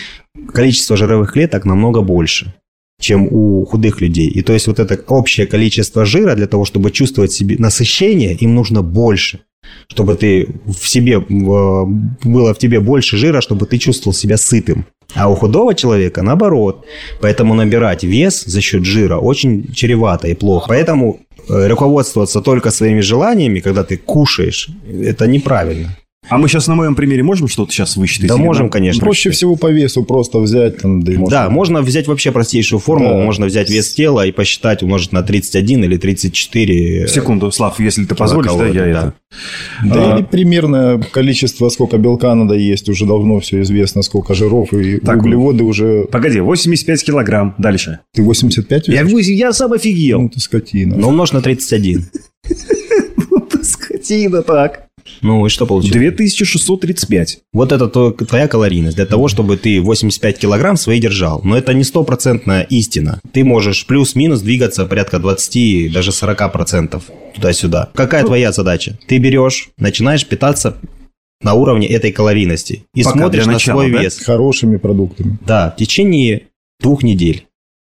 количество 0.54 0.96
жировых 0.96 1.32
клеток 1.32 1.66
намного 1.66 2.00
больше, 2.00 2.54
чем 3.00 3.28
у 3.30 3.66
худых 3.66 4.00
людей. 4.00 4.28
И 4.28 4.40
то 4.40 4.54
есть 4.54 4.66
вот 4.66 4.78
это 4.78 4.98
общее 5.08 5.46
количество 5.46 6.06
жира 6.06 6.34
для 6.34 6.46
того, 6.46 6.64
чтобы 6.64 6.90
чувствовать 6.90 7.32
себе 7.32 7.56
насыщение, 7.58 8.34
им 8.34 8.54
нужно 8.54 8.82
больше. 8.82 9.40
Чтобы 9.88 10.16
ты 10.16 10.48
в 10.66 10.88
себе, 10.88 11.20
было 11.20 12.54
в 12.54 12.58
тебе 12.58 12.80
больше 12.80 13.16
жира, 13.16 13.40
чтобы 13.40 13.66
ты 13.66 13.78
чувствовал 13.78 14.14
себя 14.14 14.36
сытым. 14.36 14.86
А 15.14 15.28
у 15.28 15.34
худого 15.34 15.74
человека 15.74 16.22
наоборот. 16.22 16.86
Поэтому 17.20 17.54
набирать 17.54 18.02
вес 18.04 18.44
за 18.44 18.60
счет 18.60 18.84
жира 18.84 19.18
очень 19.18 19.72
чревато 19.74 20.28
и 20.28 20.34
плохо. 20.34 20.66
Поэтому 20.68 21.20
руководствоваться 21.48 22.40
только 22.40 22.70
своими 22.70 23.00
желаниями, 23.00 23.60
когда 23.60 23.82
ты 23.82 23.96
кушаешь, 23.96 24.68
это 25.04 25.26
неправильно. 25.26 25.96
А 26.28 26.38
мы 26.38 26.48
сейчас 26.48 26.68
на 26.68 26.76
моем 26.76 26.94
примере 26.94 27.24
можем 27.24 27.48
что-то 27.48 27.72
сейчас 27.72 27.96
высчитать? 27.96 28.28
Да 28.28 28.36
можем, 28.36 28.64
нам- 28.64 28.70
конечно. 28.70 29.00
Проще 29.00 29.30
всего 29.30 29.56
по 29.56 29.70
весу 29.70 30.04
просто 30.04 30.38
взять 30.38 30.78
там, 30.78 31.02
да 31.02 31.12
и 31.12 31.16
Да, 31.28 31.50
можно 31.50 31.82
взять 31.82 32.06
вообще 32.06 32.30
простейшую 32.30 32.78
формулу, 32.78 33.18
Да. 33.18 33.24
можно 33.24 33.46
взять 33.46 33.68
вес 33.68 33.92
тела 33.92 34.24
и 34.24 34.30
посчитать, 34.30 34.82
умножить 34.84 35.12
на 35.12 35.22
31 35.22 35.82
или 35.84 35.96
34. 35.96 37.08
Секунду, 37.08 37.50
Слав, 37.50 37.80
если 37.80 38.04
ты 38.04 38.14
позволишь, 38.14 38.52
да, 38.52 38.66
я 38.66 38.72
Килокалорий, 38.72 38.92
это... 38.92 39.14
Да 39.84 40.14
А. 40.14 40.18
или 40.18 40.24
примерное 40.24 40.98
количество, 40.98 41.68
сколько 41.70 41.98
белка 41.98 42.34
надо 42.36 42.54
есть, 42.54 42.88
уже 42.88 43.04
давно 43.04 43.40
все 43.40 43.60
известно, 43.62 44.02
сколько 44.02 44.32
жиров, 44.34 44.72
и 44.72 44.98
Так, 44.98 45.18
углеводы 45.18 45.64
уже... 45.64 46.04
Погоди, 46.04 46.38
85 46.40 47.02
килограмм. 47.04 47.54
Дальше. 47.58 47.98
Ты 48.14 48.22
85 48.22 48.88
Я, 48.88 49.02
я 49.02 49.52
сам 49.52 49.72
офигел. 49.72 50.22
Ну, 50.22 50.28
ты 50.28 50.38
скотина. 50.38 50.96
Ну, 50.96 51.08
умножь 51.08 51.32
на 51.32 51.42
31. 51.42 52.06
Ты 53.50 53.64
скотина 53.64 54.42
так. 54.42 54.86
Ну, 55.20 55.46
и 55.46 55.48
что 55.48 55.66
получилось? 55.66 55.92
2635. 55.96 57.38
Вот 57.52 57.72
это 57.72 57.88
то- 57.88 58.10
твоя 58.12 58.48
калорийность 58.48 58.96
для 58.96 59.06
того, 59.06 59.28
чтобы 59.28 59.56
ты 59.56 59.80
85 59.80 60.38
килограмм 60.38 60.76
свои 60.76 61.00
держал. 61.00 61.40
Но 61.44 61.56
это 61.56 61.74
не 61.74 61.84
стопроцентная 61.84 62.62
истина. 62.62 63.20
Ты 63.32 63.44
можешь 63.44 63.86
плюс-минус 63.86 64.40
двигаться 64.40 64.86
порядка 64.86 65.18
20, 65.18 65.92
даже 65.92 66.12
40 66.12 66.48
процентов 66.52 67.04
туда-сюда. 67.34 67.90
Какая 67.94 68.24
твоя 68.24 68.52
задача? 68.52 68.98
Ты 69.06 69.18
берешь, 69.18 69.70
начинаешь 69.78 70.26
питаться 70.26 70.78
на 71.42 71.54
уровне 71.54 71.88
этой 71.88 72.12
калорийности 72.12 72.84
и 72.94 73.02
Пока 73.02 73.18
смотришь 73.18 73.42
для 73.44 73.46
на 73.48 73.52
начала, 73.54 73.80
свой 73.82 73.92
да? 73.92 74.02
вес. 74.02 74.18
Хорошими 74.18 74.76
продуктами. 74.76 75.38
Да, 75.46 75.70
в 75.70 75.76
течение 75.76 76.42
двух 76.80 77.02
недель. 77.02 77.46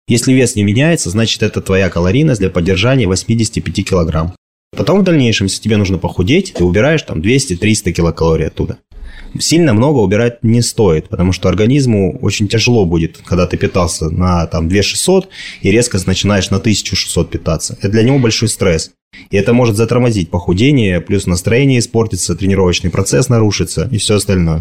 Если 0.06 0.32
вес 0.32 0.54
не 0.54 0.62
меняется, 0.64 1.10
значит 1.10 1.42
это 1.42 1.60
твоя 1.62 1.88
калорийность 1.88 2.40
для 2.40 2.50
поддержания 2.50 3.06
85 3.06 3.82
килограмм. 3.88 4.34
Потом 4.74 5.00
в 5.00 5.04
дальнейшем, 5.04 5.46
если 5.46 5.62
тебе 5.62 5.76
нужно 5.76 5.98
похудеть, 5.98 6.54
ты 6.54 6.64
убираешь 6.64 7.02
там 7.02 7.20
200-300 7.20 7.92
килокалорий 7.92 8.46
оттуда. 8.46 8.78
Сильно 9.38 9.74
много 9.74 9.98
убирать 9.98 10.42
не 10.42 10.62
стоит, 10.62 11.08
потому 11.08 11.32
что 11.32 11.48
организму 11.48 12.18
очень 12.20 12.46
тяжело 12.46 12.86
будет, 12.86 13.18
когда 13.24 13.46
ты 13.46 13.56
питался 13.56 14.08
на 14.08 14.46
там 14.46 14.68
2600 14.68 15.28
и 15.62 15.70
резко 15.70 15.98
начинаешь 16.06 16.50
на 16.50 16.58
1600 16.58 17.30
питаться. 17.30 17.76
Это 17.80 17.88
для 17.88 18.02
него 18.02 18.18
большой 18.18 18.48
стресс. 18.48 18.92
И 19.30 19.36
это 19.36 19.52
может 19.52 19.76
затормозить 19.76 20.30
похудение, 20.30 21.00
плюс 21.00 21.26
настроение 21.26 21.78
испортится, 21.78 22.34
тренировочный 22.34 22.90
процесс 22.90 23.28
нарушится 23.28 23.88
и 23.90 23.98
все 23.98 24.16
остальное. 24.16 24.60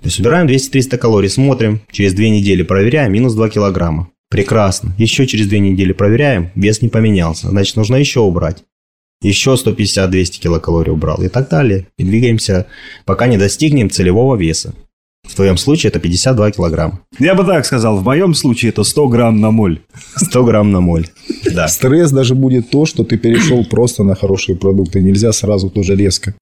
То 0.00 0.08
есть 0.08 0.20
убираем 0.20 0.46
200-300 0.46 0.98
калорий, 0.98 1.30
смотрим, 1.30 1.80
через 1.90 2.12
две 2.12 2.30
недели 2.30 2.62
проверяем, 2.62 3.12
минус 3.12 3.34
2 3.34 3.48
килограмма. 3.50 4.10
Прекрасно. 4.30 4.94
Еще 4.98 5.26
через 5.26 5.46
две 5.46 5.60
недели 5.60 5.92
проверяем, 5.92 6.50
вес 6.54 6.82
не 6.82 6.88
поменялся. 6.88 7.48
Значит, 7.48 7.76
нужно 7.76 7.96
еще 7.96 8.20
убрать. 8.20 8.64
Еще 9.24 9.54
150-200 9.54 10.38
килокалорий 10.38 10.92
убрал 10.92 11.22
и 11.22 11.28
так 11.28 11.48
далее. 11.48 11.86
И 11.96 12.04
двигаемся, 12.04 12.66
пока 13.06 13.26
не 13.26 13.38
достигнем 13.38 13.88
целевого 13.88 14.36
веса. 14.36 14.74
В 15.26 15.34
твоем 15.34 15.56
случае 15.56 15.88
это 15.88 15.98
52 15.98 16.50
килограмма. 16.50 17.00
Я 17.18 17.34
бы 17.34 17.42
так 17.44 17.64
сказал, 17.64 17.96
в 17.96 18.04
моем 18.04 18.34
случае 18.34 18.68
это 18.68 18.84
100 18.84 19.08
грамм 19.08 19.40
на 19.40 19.50
моль. 19.50 19.80
100 20.16 20.44
грамм 20.44 20.70
на 20.72 20.80
моль. 20.80 21.06
Да. 21.50 21.68
Стресс 21.68 22.10
даже 22.10 22.34
будет 22.34 22.68
то, 22.68 22.84
что 22.84 23.02
ты 23.02 23.16
перешел 23.16 23.64
просто 23.64 24.04
на 24.04 24.14
хорошие 24.14 24.56
продукты. 24.56 25.00
Нельзя 25.00 25.32
сразу 25.32 25.70
тоже 25.70 25.96
резко. 25.96 26.34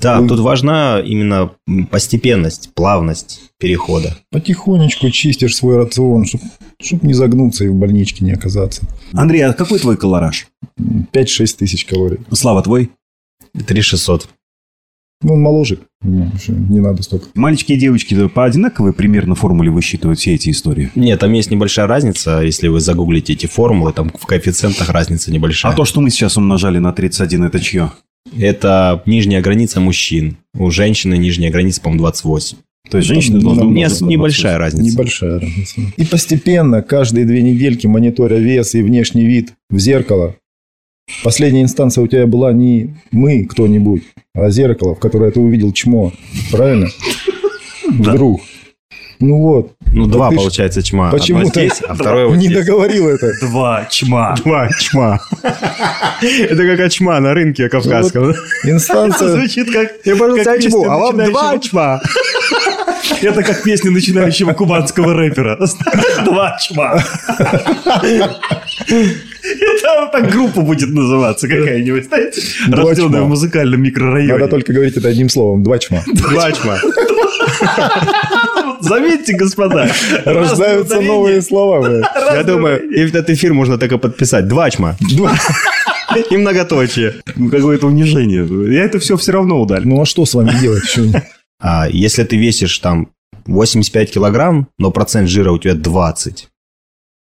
Да, 0.00 0.26
тут 0.26 0.40
важна 0.40 1.00
именно 1.00 1.52
постепенность, 1.90 2.70
плавность 2.74 3.40
перехода. 3.58 4.16
Потихонечку 4.30 5.10
чистишь 5.10 5.56
свой 5.56 5.76
рацион, 5.76 6.26
чтобы 6.80 7.06
не 7.06 7.14
загнуться 7.14 7.64
и 7.64 7.68
в 7.68 7.74
больничке 7.74 8.24
не 8.24 8.32
оказаться. 8.32 8.82
Андрей, 9.12 9.42
а 9.42 9.52
какой 9.52 9.78
твой 9.78 9.96
колораж? 9.96 10.48
5-6 10.78 11.56
тысяч 11.58 11.84
калорий. 11.86 12.18
Слава, 12.32 12.62
твой? 12.62 12.90
3600. 13.66 14.28
Ну, 15.22 15.32
он 15.32 15.40
моложек. 15.40 15.80
Ну, 16.02 16.30
Не 16.48 16.80
надо 16.80 17.02
столько. 17.02 17.28
Мальчики 17.34 17.72
и 17.72 17.78
девочки 17.78 18.28
по 18.28 18.44
одинаковой 18.44 18.92
примерно 18.92 19.34
формуле 19.34 19.70
высчитывают 19.70 20.18
все 20.18 20.34
эти 20.34 20.50
истории? 20.50 20.90
Нет, 20.94 21.20
там 21.20 21.32
есть 21.32 21.50
небольшая 21.50 21.86
разница. 21.86 22.40
Если 22.40 22.68
вы 22.68 22.80
загуглите 22.80 23.32
эти 23.32 23.46
формулы, 23.46 23.94
там 23.94 24.10
в 24.10 24.26
коэффициентах 24.26 24.90
разница 24.90 25.32
небольшая. 25.32 25.72
А 25.72 25.74
то, 25.74 25.86
что 25.86 26.02
мы 26.02 26.10
сейчас 26.10 26.36
умножали 26.36 26.78
на 26.78 26.92
31, 26.92 27.44
это 27.44 27.60
чье? 27.60 27.92
Это 28.38 29.02
нижняя 29.06 29.40
граница 29.40 29.80
мужчин. 29.80 30.36
У 30.58 30.70
женщины 30.70 31.16
нижняя 31.16 31.50
граница, 31.50 31.80
по-моему, 31.80 32.02
28. 32.02 32.58
То 32.90 32.98
есть 32.98 33.08
женщины 33.08 33.38
Ну, 33.38 33.42
должны 33.42 33.62
ну, 33.64 33.68
умножить 33.70 34.00
на 34.00 34.06
небольшая 34.06 34.58
28. 34.58 34.58
разница. 34.58 34.96
Небольшая 34.96 35.40
разница. 35.40 35.80
И 35.96 36.04
постепенно, 36.04 36.82
каждые 36.82 37.26
две 37.26 37.42
недельки, 37.42 37.86
мониторя 37.86 38.38
вес 38.38 38.74
и 38.74 38.82
внешний 38.82 39.26
вид 39.26 39.54
в 39.70 39.78
зеркало, 39.78 40.36
последняя 41.24 41.62
инстанция 41.62 42.04
у 42.04 42.06
тебя 42.06 42.26
была 42.26 42.52
не 42.52 42.94
мы 43.10 43.44
кто-нибудь, 43.44 44.02
а 44.34 44.50
зеркало, 44.50 44.94
в 44.94 45.00
которое 45.00 45.30
ты 45.30 45.40
увидел 45.40 45.72
чмо. 45.72 46.12
Правильно? 46.52 46.88
Вдруг. 47.88 48.40
Ну 49.20 49.38
вот. 49.38 49.72
Ну, 49.92 50.06
Да 50.06 50.12
два, 50.12 50.30
ты 50.30 50.36
получается, 50.36 50.82
чма. 50.82 51.10
Почему 51.10 51.48
ты 51.50 51.70
а 51.88 51.94
второе 51.94 52.26
вот 52.26 52.36
не 52.36 52.46
здесь. 52.48 52.58
договорил 52.58 53.08
это? 53.08 53.32
Два 53.40 53.86
чма. 53.90 54.34
Два 54.44 54.68
чма. 54.78 55.20
Это 56.22 56.76
как 56.76 56.90
чма 56.90 57.20
на 57.20 57.34
рынке 57.34 57.68
кавказском. 57.68 58.34
Инстанция... 58.64 59.28
Звучит 59.28 59.70
как... 59.72 59.92
Я 60.04 60.16
как 60.16 60.60
песня 60.60 60.86
а 60.86 60.98
вам 60.98 61.24
два 61.24 61.58
чма. 61.58 62.00
Это 63.22 63.42
как 63.42 63.62
песня 63.62 63.90
начинающего 63.90 64.52
кубанского 64.52 65.14
рэпера. 65.14 65.58
Два 66.24 66.58
чма. 66.58 67.02
Это 69.42 70.08
так 70.12 70.30
группа 70.30 70.60
будет 70.60 70.90
называться 70.90 71.48
какая-нибудь, 71.48 72.06
знаете? 72.06 72.42
Рожденная 72.68 73.22
в 73.22 73.28
музыкальном 73.28 73.82
микрорайоне. 73.82 74.32
Надо 74.32 74.48
только 74.48 74.72
говорить 74.72 74.96
это 74.96 75.08
одним 75.08 75.28
словом. 75.28 75.62
Два 75.62 75.78
чма. 75.78 76.02
Два 76.06 76.52
чма. 76.52 76.78
Заметьте, 78.88 79.34
господа. 79.34 79.88
Рождаются 80.24 81.00
новые 81.00 81.42
слова. 81.42 81.80
блядь. 81.80 82.04
Я 82.32 82.42
думаю, 82.44 82.80
этот 82.92 83.30
эфир 83.30 83.52
можно 83.54 83.78
так 83.78 83.92
и 83.92 83.98
подписать. 83.98 84.48
Два 84.48 84.70
чма. 84.70 84.96
И 86.30 86.36
многоточие. 86.36 87.14
Ну, 87.34 87.50
Какое-то 87.50 87.88
унижение. 87.88 88.46
Я 88.72 88.84
это 88.84 88.98
все 88.98 89.16
все 89.16 89.32
равно 89.32 89.60
удалю. 89.60 89.88
Ну 89.88 90.00
а 90.00 90.06
что 90.06 90.24
с 90.24 90.34
вами 90.34 90.52
делать? 90.60 90.82
А 91.60 91.88
если 91.90 92.22
ты 92.24 92.36
весишь 92.36 92.78
там 92.78 93.08
85 93.46 94.12
килограмм, 94.12 94.68
но 94.78 94.90
процент 94.90 95.28
жира 95.28 95.52
у 95.52 95.58
тебя 95.58 95.74
20, 95.74 96.48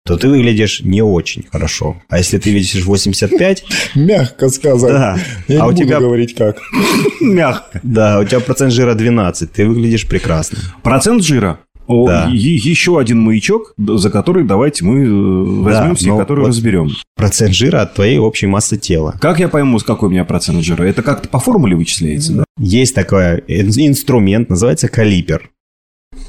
то 0.05 0.17
ты 0.17 0.29
выглядишь 0.29 0.81
не 0.83 1.03
очень 1.03 1.45
хорошо. 1.51 1.97
А 2.09 2.19
если 2.19 2.39
ты 2.39 2.51
весишь 2.53 2.85
85, 2.85 3.65
Мягко 3.95 4.49
сказать. 4.49 4.93
Да. 4.93 5.19
Я 5.49 5.63
А 5.63 5.67
не 5.67 5.69
у 5.69 5.73
буду 5.73 5.85
тебя- 5.87 6.01
говорить 6.01 6.35
как. 6.35 6.59
Мягко. 7.21 7.81
да, 7.83 8.19
у 8.21 8.25
тебя 8.25 8.41
процент 8.41 8.73
жира 8.73 8.95
12, 8.95 9.53
ты 9.53 9.67
выглядишь 9.67 10.07
прекрасно. 10.07 10.59
Процент 10.83 11.23
жира. 11.23 11.59
Да. 11.89 12.29
еще 12.33 13.01
один 13.01 13.19
маячок, 13.21 13.75
за 13.77 14.11
который 14.11 14.45
давайте 14.45 14.85
мы 14.85 15.01
э, 15.05 15.63
возьмемся, 15.65 16.07
но 16.07 16.17
и 16.17 16.19
который 16.21 16.41
вот- 16.43 16.49
разберем. 16.49 16.91
Процент 17.17 17.53
жира 17.53 17.83
от 17.83 17.95
твоей 17.95 18.19
общей 18.19 18.47
массы 18.47 18.77
тела. 18.79 19.17
Как 19.21 19.41
я 19.41 19.49
пойму, 19.49 19.77
с 19.81 19.83
какой 19.83 20.09
у 20.09 20.13
меня 20.13 20.25
процент 20.25 20.63
жира? 20.63 20.85
Это 20.85 21.03
как-то 21.03 21.29
по 21.29 21.41
формуле 21.41 21.75
вычисляется, 21.75 22.33
да? 22.33 22.45
Есть 22.61 22.95
такой 22.95 23.41
ин- 23.49 23.73
инструмент, 23.89 24.49
называется 24.51 24.87
калипер. 24.87 25.51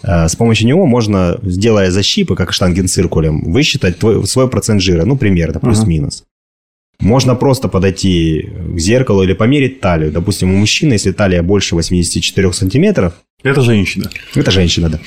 А, 0.04 0.28
С 0.28 0.36
помощью 0.36 0.68
него 0.68 0.86
можно, 0.86 1.40
сделая 1.44 1.92
защипы, 1.92 2.36
как 2.36 2.54
штангенциркулем, 2.54 3.52
высчитать 3.52 4.00
твой, 4.00 4.26
свой 4.28 4.50
процент 4.50 4.82
жира, 4.82 5.06
ну, 5.06 5.18
примерно, 5.18 5.60
плюс-минус. 5.60 6.24
Можно 7.02 7.36
просто 7.36 7.68
подойти 7.68 8.50
к 8.76 8.80
зеркалу 8.80 9.24
или 9.24 9.34
померить 9.34 9.80
талию. 9.82 10.12
Допустим, 10.12 10.54
у 10.54 10.58
мужчины, 10.58 10.94
если 10.94 11.12
талия 11.12 11.42
больше 11.44 11.76
84 11.76 12.54
сантиметров, 12.54 13.14
Это 13.44 13.62
женщина. 13.62 14.08
это 14.36 14.52
женщина, 14.52 14.90
да. 14.90 15.00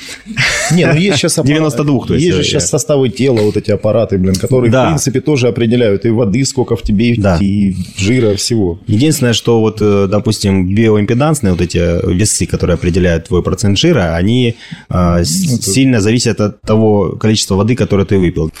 Не, 0.75 0.85
ну 0.87 0.93
есть 0.99 1.17
сейчас... 1.17 1.39
92, 1.41 2.05
то 2.07 2.13
есть, 2.15 2.25
Есть 2.25 2.35
же 2.37 2.41
э, 2.41 2.45
сейчас 2.45 2.69
составы 2.69 3.07
тела, 3.09 3.39
вот 3.41 3.55
эти 3.55 3.71
аппараты, 3.71 4.17
блин, 4.17 4.35
которые, 4.35 4.69
Да. 4.71 4.85
в 4.85 4.87
принципе, 4.89 5.21
тоже 5.21 5.47
определяют 5.47 6.05
и 6.05 6.09
воды, 6.09 6.43
сколько 6.43 6.75
в 6.75 6.81
тебе, 6.81 7.11
и, 7.11 7.21
Да. 7.21 7.37
и 7.41 7.73
жира, 7.97 8.35
всего. 8.35 8.77
Единственное, 8.87 9.33
что 9.33 9.61
вот, 9.61 9.77
э, 9.81 10.07
допустим, 10.11 10.67
биоимпедансные 10.75 11.53
вот 11.53 11.61
эти 11.61 11.77
весы, 12.13 12.45
которые 12.45 12.73
определяют 12.73 13.27
твой 13.27 13.41
процент 13.41 13.77
жира, 13.79 14.15
они 14.17 14.55
э, 14.89 15.17
Ну, 15.19 15.23
сильно 15.23 16.01
зависят 16.01 16.41
от 16.41 16.59
того 16.61 17.15
количества 17.17 17.55
воды, 17.55 17.75
которое 17.75 18.03
ты 18.05 18.17
выпил. 18.17 18.51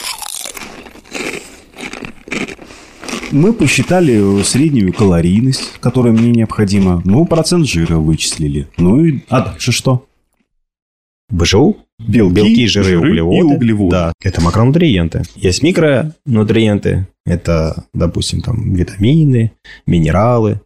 Мы 3.35 3.51
посчитали 3.51 4.41
среднюю 4.43 4.93
калорийность, 4.93 5.73
которая 5.81 6.13
мне 6.13 6.31
необходима. 6.31 7.01
Ну, 7.03 7.25
процент 7.25 7.67
жира 7.67 7.97
вычислили. 7.97 8.69
Ну 8.77 9.03
и... 9.03 9.19
А 9.27 9.41
дальше 9.41 9.73
что? 9.73 10.07
БЖУ? 11.29 11.75
Белки, 11.99 12.33
Белки, 12.33 12.65
жиры, 12.67 12.85
жиры 12.85 12.99
углеводы. 12.99 13.37
и 13.37 13.41
углеводы. 13.41 13.91
Да, 13.91 14.13
это 14.23 14.39
макронутриенты. 14.39 15.23
Есть 15.35 15.61
микронутриенты, 15.63 17.07
это, 17.25 17.83
допустим, 17.93 18.41
там 18.41 18.73
витамины, 18.73 19.51
минералы. 19.85 20.61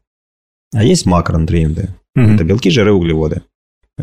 А 0.72 0.84
есть 0.84 1.08
макронутриенты, 1.08 1.96
Мгм. 2.14 2.36
это 2.36 2.44
белки, 2.44 2.70
жиры, 2.70 2.94
углеводы. 2.94 3.42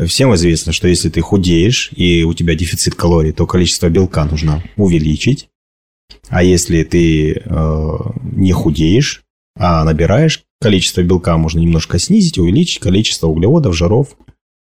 Всем 0.07 0.35
известно, 0.35 0.73
что 0.73 0.89
если 0.89 1.07
ты 1.09 1.21
худеешь 1.21 1.89
и 1.95 2.23
у 2.23 2.33
тебя 2.33 2.53
дефицит 2.53 2.95
калорий, 2.95 3.31
то 3.31 3.45
количество 3.47 3.87
белка 3.87 4.25
нужно 4.25 4.61
увеличить. 4.75 5.47
А 6.29 6.43
если 6.43 6.83
ты 6.83 7.33
э, 7.33 7.91
не 8.33 8.51
худеешь, 8.51 9.23
а 9.57 9.83
набираешь, 9.83 10.43
количество 10.61 11.01
белка 11.01 11.37
можно 11.37 11.59
немножко 11.59 11.99
снизить, 11.99 12.37
увеличить 12.37 12.79
количество 12.79 13.27
углеводов, 13.27 13.75
жиров. 13.75 14.15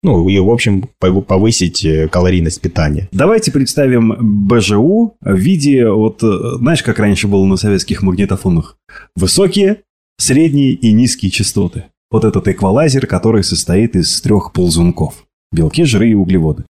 Ну, 0.03 0.29
и, 0.29 0.39
в 0.39 0.51
общем, 0.51 0.91
пов- 1.03 1.23
повысить 1.23 1.85
э, 1.85 2.09
калорийность 2.09 2.61
питания. 2.61 3.09
Давайте 3.11 3.51
представим 3.51 4.47
БЖУ 4.47 5.17
в 5.21 5.35
виде, 5.35 5.89
вот, 5.89 6.23
э, 6.23 6.59
знаешь, 6.59 6.83
как 6.83 6.99
раньше 6.99 7.27
было 7.27 7.45
на 7.47 7.57
советских 7.57 8.03
магнитофонах? 8.03 8.77
Высокие, 9.17 9.81
средние 10.19 10.73
и 10.73 10.93
низкие 10.93 11.31
частоты. 11.31 11.85
Вот 12.11 12.25
этот 12.25 12.47
эквалайзер, 12.47 13.07
который 13.07 13.43
состоит 13.43 13.97
из 13.97 14.21
трех 14.21 14.53
ползунков. 14.53 15.25
Белки, 15.51 15.85
жиры 15.85 16.11
и 16.11 16.15
углеводы. 16.15 16.65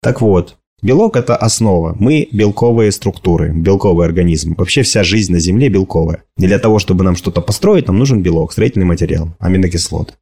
Так 0.00 0.20
вот, 0.20 0.56
белок– 0.82 1.16
это 1.16 1.36
основа. 1.36 1.96
Мы– 1.98 2.28
белковые 2.32 2.92
структуры, 2.92 3.52
белковый 3.52 4.06
организм. 4.06 4.54
Вообще 4.56 4.82
вся 4.82 5.02
жизнь 5.04 5.32
на 5.32 5.40
Земле 5.40 5.68
белковая. 5.68 6.24
И 6.38 6.46
для 6.46 6.58
того, 6.58 6.78
чтобы 6.78 7.04
нам 7.04 7.16
что-то 7.16 7.40
построить, 7.40 7.86
нам 7.86 7.98
нужен 7.98 8.22
белок, 8.22 8.52
строительный 8.52 8.86
материал, 8.86 9.34
аминокислоты. 9.38 10.14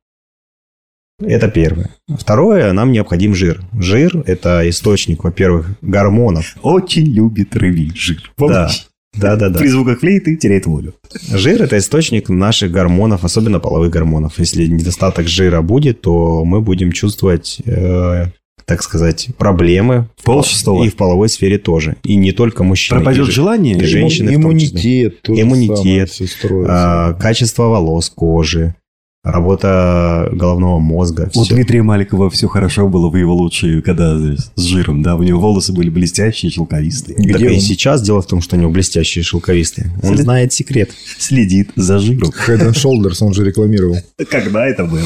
Это 1.22 1.48
первое. 1.48 1.90
Второе, 2.08 2.72
нам 2.72 2.92
необходим 2.92 3.34
жир. 3.34 3.62
Жир– 3.78 4.22
это 4.26 4.68
источник, 4.68 5.24
во-первых, 5.24 5.76
гормонов. 5.82 6.56
Очень 6.62 7.06
любит 7.06 7.54
рыбий 7.56 7.92
жир. 7.94 8.32
Да, 8.38 8.70
да, 9.14 9.36
да, 9.36 9.48
да. 9.50 9.58
При 9.58 9.68
звуках 9.68 10.00
флейты 10.00 10.36
теряет 10.36 10.66
волю. 10.66 10.94
Жир– 11.30 11.62
это 11.64 11.76
источник 11.76 12.28
наших 12.28 12.70
гормонов, 12.70 13.24
особенно 13.24 13.60
половых 13.60 13.90
гормонов. 13.90 14.38
Если 14.38 14.66
недостаток 14.66 15.28
жира 15.28 15.60
будет, 15.62 16.00
то 16.00 16.44
мы 16.44 16.60
будем 16.60 16.92
чувствовать, 16.92 17.60
э, 17.66 18.26
так 18.66 18.82
сказать, 18.82 19.28
проблемы 19.38 20.08
в 20.16 20.24
Пол 20.24 20.42
шестого. 20.44 20.84
и 20.84 20.88
в 20.88 20.96
половой 20.96 21.28
сфере 21.28 21.58
тоже. 21.58 21.96
И 22.04 22.16
не 22.16 22.32
только 22.32 22.62
мужчины. 22.64 22.98
Пропадет 23.00 23.22
И 23.22 23.26
же- 23.26 23.32
желание? 23.32 23.76
и 23.76 23.84
женщины 23.84 24.36
в 24.38 24.42
том 24.42 24.58
числе. 24.58 25.04
Иммунитет. 25.06 25.28
Иммунитет, 25.28 26.10
самое 26.12 26.66
а, 26.68 27.12
качество 27.14 27.64
волос, 27.64 28.10
кожи, 28.14 28.74
работа 29.22 30.28
головного 30.32 30.78
мозга. 30.78 31.30
У 31.34 31.42
всё. 31.42 31.54
Дмитрия 31.54 31.82
Маликова 31.82 32.30
все 32.30 32.48
хорошо 32.48 32.88
было 32.88 33.08
в 33.10 33.16
его 33.16 33.34
лучшие, 33.34 33.82
когда 33.82 34.16
с 34.16 34.60
жиром, 34.62 35.02
да, 35.02 35.16
у 35.16 35.22
него 35.22 35.40
волосы 35.40 35.72
были 35.72 35.90
блестящие, 35.90 36.50
шелковистые. 36.50 37.16
Так 37.16 37.26
Где 37.26 37.50
и 37.50 37.54
он? 37.54 37.60
сейчас 37.60 38.02
дело 38.02 38.22
в 38.22 38.26
том, 38.26 38.40
что 38.40 38.56
у 38.56 38.58
него 38.58 38.70
блестящие 38.70 39.22
шелковистые. 39.22 39.90
Он 40.02 40.14
След- 40.14 40.20
знает 40.24 40.52
секрет. 40.52 40.90
Следит 41.18 41.70
за 41.76 41.98
жиром. 41.98 42.30
Head 42.46 42.70
and 42.70 42.72
Shoulders 42.74 43.18
он 43.20 43.34
же 43.34 43.44
рекламировал. 43.44 43.96
Когда 44.30 44.66
это 44.66 44.84
было? 44.84 45.02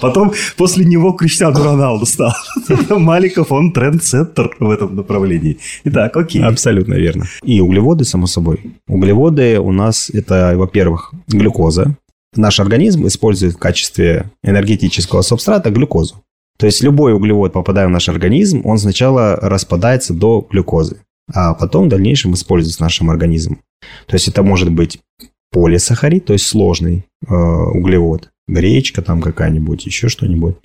Потом 0.00 0.32
после 0.56 0.84
него 0.84 1.12
Криштиану 1.12 1.62
Роналду 1.62 2.06
стал. 2.06 2.32
Маликов, 2.90 3.52
он 3.52 3.72
трендсеттер 3.72 4.56
в 4.58 4.70
этом 4.70 4.96
направлении. 4.96 5.58
Итак, 5.84 6.16
окей. 6.16 6.42
Абсолютно 6.42 6.94
верно. 6.94 7.26
И 7.42 7.60
углеводы, 7.60 8.04
само 8.04 8.26
собой. 8.26 8.74
Углеводы 8.88 9.58
у 9.60 9.72
нас 9.72 10.10
это, 10.10 10.52
во-первых, 10.56 11.12
глюкоза. 11.28 11.96
Наш 12.34 12.60
организм 12.60 13.06
использует 13.06 13.54
в 13.54 13.58
качестве 13.58 14.30
энергетического 14.42 15.22
субстрата 15.22 15.70
глюкозу. 15.70 16.22
То 16.58 16.66
есть 16.66 16.82
любой 16.82 17.14
углевод, 17.14 17.52
попадая 17.52 17.86
в 17.86 17.90
наш 17.90 18.08
организм, 18.08 18.62
он 18.64 18.78
сначала 18.78 19.36
распадается 19.36 20.12
до 20.12 20.46
глюкозы, 20.50 21.00
а 21.32 21.54
потом 21.54 21.86
в 21.86 21.88
дальнейшем 21.88 22.34
используется 22.34 22.82
нашим 22.82 23.10
организмом. 23.10 23.62
То 24.06 24.14
есть 24.14 24.28
это 24.28 24.42
может 24.42 24.70
быть 24.70 24.98
полисахарид, 25.52 26.26
то 26.26 26.32
есть 26.32 26.46
сложный 26.46 27.06
э, 27.26 27.34
углевод, 27.34 28.30
гречка 28.48 29.02
там 29.02 29.20
какая-нибудь, 29.20 29.86
еще 29.86 30.08
что-нибудь. 30.08 30.56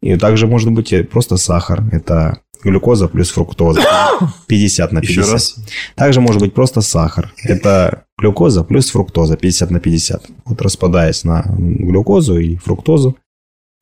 И 0.00 0.16
также 0.16 0.46
может 0.46 0.72
быть 0.72 1.10
просто 1.10 1.36
сахар, 1.36 1.82
это 1.92 2.40
глюкоза 2.62 3.08
плюс 3.08 3.30
фруктоза, 3.30 3.82
50 4.46 4.92
на 4.92 5.00
50. 5.00 5.24
Еще 5.24 5.32
раз. 5.32 5.56
Также 5.94 6.20
может 6.20 6.40
быть 6.40 6.54
просто 6.54 6.80
сахар, 6.80 7.32
это 7.42 8.04
глюкоза 8.18 8.64
плюс 8.64 8.90
фруктоза, 8.90 9.36
50 9.36 9.70
на 9.70 9.80
50. 9.80 10.30
Вот 10.46 10.62
распадаясь 10.62 11.24
на 11.24 11.44
глюкозу 11.58 12.38
и 12.38 12.56
фруктозу. 12.56 13.16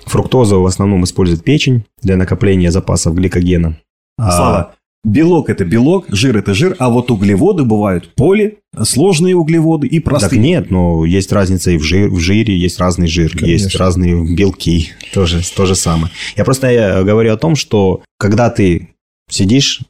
Фруктозу 0.05 0.61
в 0.61 0.67
основном 0.67 1.05
использует 1.05 1.45
печень 1.45 1.85
для 2.01 2.17
накопления 2.17 2.73
запасов 2.73 3.15
гликогена. 3.15 3.79
А 4.19 4.31
Слава, 4.31 4.75
белок 5.05 5.51
это 5.51 5.65
белок, 5.65 6.07
жир 6.09 6.37
это 6.37 6.55
жир, 6.55 6.77
а 6.79 6.91
вот 6.91 7.11
углеводы 7.11 7.65
бывают 7.65 8.15
поли, 8.15 8.59
сложные 8.83 9.37
углеводы 9.37 9.87
и 9.87 9.99
Так 9.99 10.05
простые. 10.05 10.41
нет, 10.41 10.71
но 10.71 11.05
есть 11.05 11.33
разница 11.33 11.71
и 11.71 11.79
в, 11.79 11.83
жир, 11.83 12.09
в 12.09 12.19
жире, 12.19 12.57
есть 12.57 12.79
разный 12.79 13.09
жир, 13.09 13.33
есть 13.37 13.65
Конечно. 13.65 13.79
разные 13.79 14.35
белки, 14.35 14.91
тоже 15.13 15.43
то 15.55 15.67
же 15.67 15.75
самое. 15.75 16.13
Я 16.37 16.45
просто 16.45 17.03
говорю 17.05 17.33
о 17.33 17.37
том, 17.37 17.57
что 17.57 18.03
когда 18.19 18.51
ты 18.51 18.91
сидишь 19.29 19.81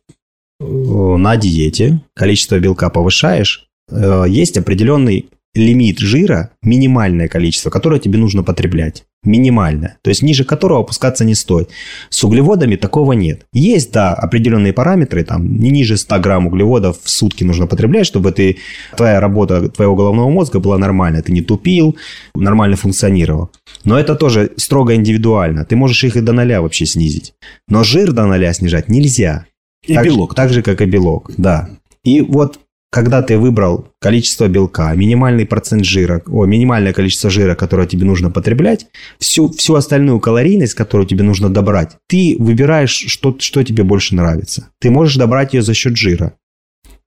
э, 0.60 0.64
на 0.64 1.36
диете, 1.36 2.00
количество 2.14 2.58
белка 2.58 2.88
повышаешь, 2.90 3.66
э, 3.90 4.24
есть 4.28 4.56
определенный 4.56 5.28
лимит 5.54 5.98
жира, 5.98 6.52
минимальное 6.62 7.28
количество, 7.28 7.68
которое 7.68 8.00
тебе 8.00 8.18
нужно 8.18 8.42
потреблять. 8.42 9.04
Минимальное. 9.24 9.98
То 10.02 10.10
есть 10.10 10.22
ниже 10.22 10.44
которого 10.44 10.80
опускаться 10.80 11.24
не 11.24 11.34
стоит. 11.34 11.70
С 12.10 12.24
углеводами 12.24 12.76
такого 12.76 13.12
нет. 13.12 13.46
Есть, 13.52 13.92
да, 13.92 14.14
определенные 14.14 14.72
параметры, 14.72 15.22
там 15.22 15.58
не 15.58 15.70
ниже 15.70 15.96
100 15.96 16.18
грамм 16.18 16.46
углеводов 16.48 16.98
в 17.02 17.08
сутки 17.08 17.44
нужно 17.44 17.66
потреблять, 17.68 18.06
чтобы 18.06 18.32
ты, 18.32 18.58
твоя 18.96 19.20
работа 19.20 19.68
твоего 19.68 19.94
головного 19.94 20.28
мозга 20.28 20.58
была 20.58 20.76
нормальная. 20.76 21.22
Ты 21.22 21.32
не 21.32 21.40
тупил, 21.40 21.96
нормально 22.34 22.76
функционировал. 22.76 23.50
Но 23.84 23.98
это 23.98 24.16
тоже 24.16 24.50
строго 24.56 24.96
индивидуально. 24.96 25.64
Ты 25.64 25.76
можешь 25.76 26.02
их 26.02 26.16
и 26.16 26.20
до 26.20 26.32
ноля 26.32 26.60
вообще 26.60 26.84
снизить. 26.84 27.34
Но 27.68 27.84
жир 27.84 28.12
до 28.12 28.26
ноля 28.26 28.52
снижать 28.52 28.88
нельзя. 28.88 29.46
И 29.86 29.94
так, 29.94 30.04
белок. 30.04 30.34
Так 30.34 30.52
же, 30.52 30.62
как 30.62 30.80
и 30.80 30.86
белок, 30.86 31.30
да. 31.36 31.68
И 32.04 32.20
вот 32.20 32.58
когда 32.92 33.22
ты 33.22 33.38
выбрал 33.38 33.88
количество 34.00 34.48
белка, 34.48 34.92
минимальный 34.94 35.46
процент 35.46 35.86
жира, 35.86 36.22
о, 36.26 36.44
минимальное 36.44 36.92
количество 36.92 37.30
жира, 37.30 37.54
которое 37.54 37.86
тебе 37.86 38.04
нужно 38.04 38.30
потреблять, 38.30 38.86
всю, 39.18 39.50
всю 39.50 39.74
остальную 39.76 40.20
калорийность, 40.20 40.74
которую 40.74 41.06
тебе 41.06 41.24
нужно 41.24 41.48
добрать, 41.48 41.96
ты 42.06 42.36
выбираешь, 42.38 42.92
что, 42.92 43.34
что 43.38 43.64
тебе 43.64 43.82
больше 43.82 44.14
нравится. 44.14 44.68
Ты 44.78 44.90
можешь 44.90 45.16
добрать 45.16 45.54
ее 45.54 45.62
за 45.62 45.72
счет 45.72 45.96
жира. 45.96 46.34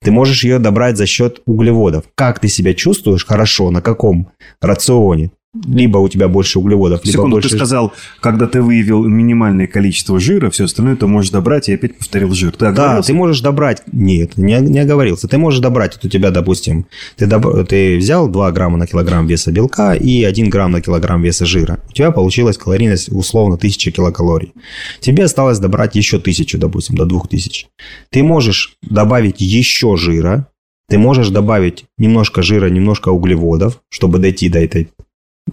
Ты 0.01 0.09
можешь 0.09 0.43
ее 0.43 0.57
добрать 0.57 0.97
за 0.97 1.05
счет 1.05 1.43
углеводов. 1.45 2.05
Как 2.15 2.39
ты 2.39 2.47
себя 2.47 2.73
чувствуешь 2.73 3.25
хорошо, 3.25 3.69
на 3.69 3.81
каком 3.81 4.31
рационе. 4.61 5.31
Либо 5.67 5.97
у 5.99 6.09
тебя 6.09 6.27
больше 6.27 6.59
углеводов, 6.59 7.05
либо 7.05 7.13
Секунду, 7.13 7.35
больше... 7.37 7.49
ты 7.49 7.55
сказал, 7.55 7.93
когда 8.19 8.47
ты 8.47 8.61
выявил 8.61 9.03
минимальное 9.03 9.67
количество 9.67 10.19
жира, 10.19 10.49
все 10.49 10.65
остальное 10.65 10.95
ты 10.95 11.07
можешь 11.07 11.31
добрать, 11.31 11.69
и 11.69 11.73
опять 11.73 11.97
повторил 11.97 12.33
жир. 12.33 12.51
Ты 12.51 12.71
Да, 12.71 13.01
ты 13.01 13.13
можешь 13.13 13.41
добрать... 13.41 13.83
Нет, 13.91 14.37
не, 14.37 14.59
не 14.59 14.79
оговорился. 14.79 15.27
Ты 15.27 15.37
можешь 15.37 15.59
добрать, 15.59 15.95
вот 15.95 16.05
у 16.05 16.09
тебя, 16.09 16.31
допустим, 16.31 16.87
ты, 17.15 17.25
доб- 17.25 17.65
ты 17.65 17.97
взял 17.97 18.27
2 18.27 18.51
грамма 18.51 18.77
на 18.77 18.87
килограмм 18.87 19.27
веса 19.27 19.51
белка 19.51 19.93
и 19.93 20.23
1 20.23 20.49
грамм 20.49 20.71
на 20.71 20.81
килограмм 20.81 21.21
веса 21.21 21.45
жира. 21.45 21.79
У 21.89 21.93
тебя 21.93 22.11
получилась 22.11 22.57
калорийность 22.57 23.09
условно 23.09 23.55
1000 23.55 23.91
килокалорий. 23.91 24.53
Тебе 24.99 25.25
осталось 25.25 25.59
добрать 25.59 25.95
еще 25.95 26.17
1000, 26.17 26.57
допустим, 26.57 26.95
до 26.95 27.05
2000. 27.05 27.67
Ты 28.09 28.23
можешь 28.23 28.77
добавить 28.81 29.39
еще 29.39 29.95
жира, 29.95 30.47
ты 30.87 30.97
можешь 30.97 31.29
добавить 31.29 31.85
немножко 31.97 32.43
жира, 32.43 32.69
немножко 32.69 33.09
углеводов, 33.09 33.81
чтобы 33.89 34.19
дойти 34.19 34.49
до 34.49 34.59
этой 34.59 34.89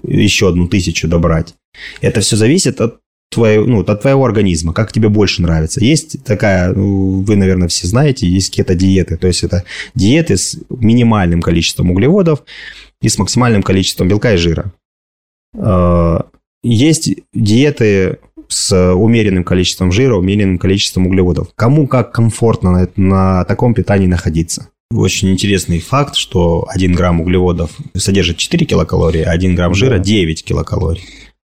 еще 0.02 0.48
одну 0.48 0.68
тысячу 0.68 1.09
добрать. 1.09 1.55
Это 2.00 2.20
все 2.20 2.37
зависит 2.37 2.81
от 2.81 2.98
твоего, 3.31 3.64
ну, 3.64 3.81
от 3.81 4.02
твоего 4.02 4.24
организма, 4.24 4.72
как 4.72 4.92
тебе 4.92 5.09
больше 5.09 5.42
нравится. 5.42 5.83
Есть 5.83 6.22
такая, 6.24 6.72
ну, 6.72 7.22
вы, 7.22 7.37
наверное, 7.37 7.68
все 7.68 7.87
знаете, 7.87 8.28
есть 8.28 8.55
кето-диеты. 8.55 9.16
То 9.16 9.26
есть 9.26 9.42
это 9.42 9.64
диеты 9.94 10.37
с 10.37 10.59
минимальным 10.68 11.40
количеством 11.40 11.90
углеводов 11.90 12.44
и 13.00 13.09
с 13.09 13.18
максимальным 13.18 13.62
количеством 13.62 14.09
белка 14.09 14.35
и 14.35 14.37
жира. 14.37 14.72
Э, 15.55 16.20
Есть 16.62 17.14
диеты 17.33 18.18
с 18.48 18.94
умеренным 18.94 19.44
количеством 19.44 19.92
жира, 19.92 20.16
умеренным 20.16 20.59
количеством 20.59 21.07
углеводов. 21.07 21.48
Кому 21.55 21.87
как 21.87 22.12
комфортно 22.12 22.70
на, 22.70 22.88
на 22.96 23.44
таком 23.46 23.72
питании 23.72 24.07
находиться. 24.07 24.68
Очень 24.94 25.31
интересный 25.31 25.81
факт, 25.81 26.16
что 26.16 26.66
1 26.68 26.92
грамм 26.92 27.20
углеводов 27.20 27.70
содержит 27.96 28.37
4 28.37 28.66
килокалории, 28.66 29.22
а 29.22 29.31
1 29.31 29.55
грамм 29.55 29.74
жира 29.74 29.98
9 29.98 30.44
килокалорий. 30.44 31.02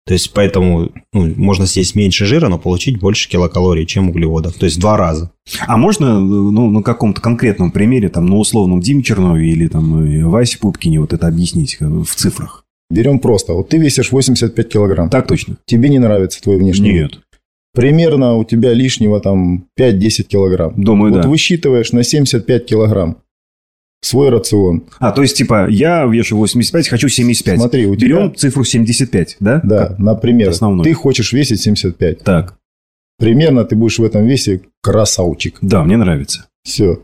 То 0.10 0.14
есть, 0.14 0.34
поэтому 0.34 0.90
ну, 1.14 1.34
можно 1.36 1.68
съесть 1.68 1.94
меньше 1.94 2.26
жира, 2.26 2.50
но 2.50 2.58
получить 2.58 3.00
больше 3.00 3.30
килокалорий, 3.30 3.86
чем 3.86 4.10
углеводов. 4.10 4.56
То 4.56 4.66
есть, 4.66 4.78
в 4.78 4.80
два 4.80 4.98
раза. 4.98 5.32
А 5.68 5.78
можно 5.78 6.20
ну, 6.20 6.72
на 6.72 6.82
каком-то 6.82 7.22
конкретном 7.22 7.70
примере, 7.70 8.10
там, 8.10 8.26
на 8.26 8.38
условном 8.38 8.82
Диме 8.82 9.04
Чернове 9.04 9.52
или 9.52 9.68
там 9.68 10.30
Васе 10.32 10.58
Пупкине 10.58 11.00
вот 11.00 11.14
это 11.14 11.28
объяснить 11.28 11.78
э, 11.80 11.86
в 11.86 12.16
цифрах? 12.16 12.66
Берем 12.90 13.20
просто. 13.20 13.54
Вот 13.54 13.70
ты 13.70 13.78
весишь 13.78 14.12
85 14.12 14.68
килограмм. 14.68 15.12
Так 15.12 15.28
точно? 15.28 15.58
Тебе 15.66 15.90
не 15.90 16.00
нравится 16.00 16.42
твой 16.42 16.58
внешний 16.58 16.92
вид. 16.92 17.02
Нет. 17.02 17.20
Примерно 17.76 18.34
у 18.34 18.44
тебя 18.44 18.74
лишнего 18.74 19.20
там 19.20 19.68
5-10 19.80 20.24
килограмм. 20.24 20.74
Думаю, 20.76 21.14
вот 21.14 21.22
да. 21.22 21.30
высчитываешь 21.30 21.92
на 21.92 22.02
75 22.02 22.66
килограмм 22.66 23.18
свой 24.02 24.30
рацион. 24.30 24.84
А, 25.00 25.12
то 25.12 25.22
есть, 25.22 25.36
типа, 25.38 25.68
я 25.70 26.06
вешу 26.06 26.38
85, 26.38 26.88
хочу 26.90 27.10
75. 27.10 27.60
Смотри, 27.60 27.86
у 27.86 27.96
Берем 27.96 28.30
тебя... 28.32 28.40
цифру 28.40 28.64
75, 28.64 29.38
да? 29.40 29.60
Да, 29.64 29.88
Как? 29.88 30.00
например, 30.00 30.50
основной. 30.50 30.84
ты 30.86 30.94
хочешь 30.94 31.34
весить 31.34 31.62
75. 31.62 32.20
Так, 32.24 32.56
Примерно 33.18 33.66
ты 33.66 33.76
будешь 33.76 34.00
в 34.00 34.04
этом 34.06 34.26
весе 34.26 34.62
красавчик. 34.82 35.58
да, 35.62 35.84
мне 35.84 35.98
нравится. 35.98 36.46
Все. 36.64 37.00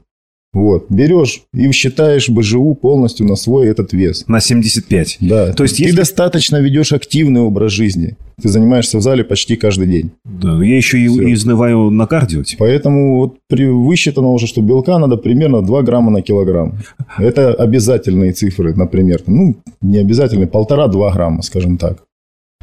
Вот. 0.55 0.85
Берешь 0.89 1.41
и 1.53 1.69
считаешь 1.73 2.29
БЖУ 2.29 2.75
полностью 2.75 3.27
на 3.27 3.35
свой 3.35 3.67
этот 3.67 3.91
вес. 3.91 4.23
На 4.27 4.39
75. 4.39 5.17
Да. 5.19 5.51
То 5.51 5.63
есть, 5.63 5.75
ты 5.75 5.83
если- 5.83 5.97
достаточно 5.97 6.61
ведешь 6.61 6.93
активный 6.93 7.41
образ 7.41 7.73
жизни. 7.73 8.15
Ты 8.41 8.47
занимаешься 8.47 8.97
в 8.97 9.01
зале 9.01 9.25
почти 9.25 9.57
каждый 9.57 9.87
день. 9.87 10.11
Да, 10.23 10.63
я 10.63 10.77
еще 10.77 10.97
и, 10.97 11.09
Всё. 11.09 11.21
и 11.23 11.33
изнываю 11.33 11.89
на 11.89 12.07
кардио. 12.07 12.43
типа. 12.43 12.63
Поэтому 12.65 13.17
вот 13.17 13.35
при, 13.49 13.65
высчитано 13.67 14.29
уже, 14.29 14.47
что 14.47 14.61
белка 14.61 14.97
надо 14.97 15.17
примерно 15.17 15.61
2 15.61 15.81
грамма 15.83 16.09
на 16.09 16.21
килограмм. 16.21 16.75
Это 17.17 17.53
обязательные 17.53 18.31
цифры, 18.31 18.73
например. 18.73 19.23
Ну, 19.27 19.57
не 19.81 19.97
обязательные, 19.97 20.47
полтора-два 20.47 21.11
грамма, 21.11 21.41
скажем 21.41 21.77
так. 21.77 22.03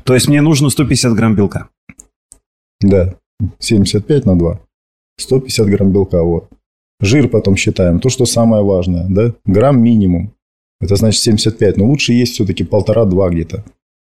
То 0.04 0.14
есть, 0.14 0.28
мне 0.28 0.40
нужно 0.40 0.70
150 0.70 1.12
грамм 1.14 1.34
белка. 1.36 1.68
Да, 2.80 3.14
75 3.58 4.24
на 4.24 4.38
2. 4.38 4.60
150 5.18 5.66
грамм 5.68 5.92
белка, 5.92 6.22
вот. 6.22 6.48
Жир 7.02 7.28
потом 7.28 7.56
считаем. 7.56 8.00
То, 8.00 8.08
что 8.08 8.24
самое 8.24 8.62
важное, 8.62 9.06
да? 9.08 9.34
Грамм 9.44 9.82
минимум. 9.82 10.32
Это 10.80 10.96
значит 10.96 11.20
75. 11.22 11.76
Но 11.76 11.86
лучше 11.86 12.12
есть 12.12 12.32
все-таки 12.34 12.64
полтора-два 12.64 13.28
где-то. 13.28 13.64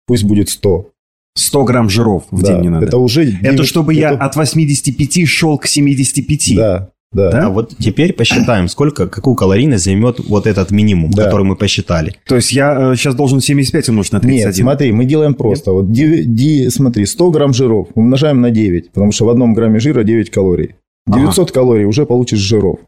Пусть 0.07 0.25
будет 0.25 0.49
100. 0.51 0.91
100 1.37 1.65
грамм 1.65 1.89
жиров 1.89 2.25
в 2.33 2.43
Да, 2.43 2.53
день 2.55 2.63
не 2.63 2.69
надо. 2.69 2.87
Это 2.87 2.99
уже... 2.99 3.39
Это 3.43 3.63
чтобы 3.65 3.95
я 3.95 4.11
это- 4.13 4.25
от 4.25 4.35
85 4.37 5.27
шел 5.29 5.57
к 5.59 5.67
75. 5.67 6.57
Да, 6.57 6.91
да. 7.13 7.31
Да? 7.31 7.47
А 7.47 7.51
вот 7.51 7.75
теперь 7.79 8.13
посчитаем, 8.13 8.67
сколько, 8.69 9.07
какую 9.09 9.37
калорийность 9.37 9.85
займет 9.85 10.19
вот 10.29 10.47
этот 10.49 10.73
минимум, 10.73 11.13
Да. 11.13 11.25
который 11.25 11.45
мы 11.47 11.55
посчитали. 11.57 12.17
То 12.27 12.35
есть, 12.37 12.53
я 12.53 12.95
сейчас 12.97 13.15
должен 13.15 13.41
75 13.41 13.89
умножить 13.89 14.13
на 14.13 14.21
31. 14.21 14.47
Нет, 14.49 14.57
смотри, 14.57 14.93
мы 14.93 15.05
делаем 15.05 15.35
просто. 15.35 15.71
Вот 15.73 15.93
ди- 15.93 16.25
ди- 16.25 16.69
смотри, 16.71 17.07
100 17.07 17.31
грамм 17.31 17.53
жиров 17.55 17.89
умножаем 17.95 18.41
на 18.41 18.51
9, 18.51 18.91
потому 18.91 19.13
что 19.13 19.27
в 19.27 19.29
одном 19.31 19.55
грамме 19.55 19.79
жира 19.79 20.03
9 20.03 20.31
калорий. 20.31 20.75
900 21.07 21.53
калорий 21.53 21.85
уже 21.85 22.07
получишь 22.07 22.39
жиров. 22.39 22.81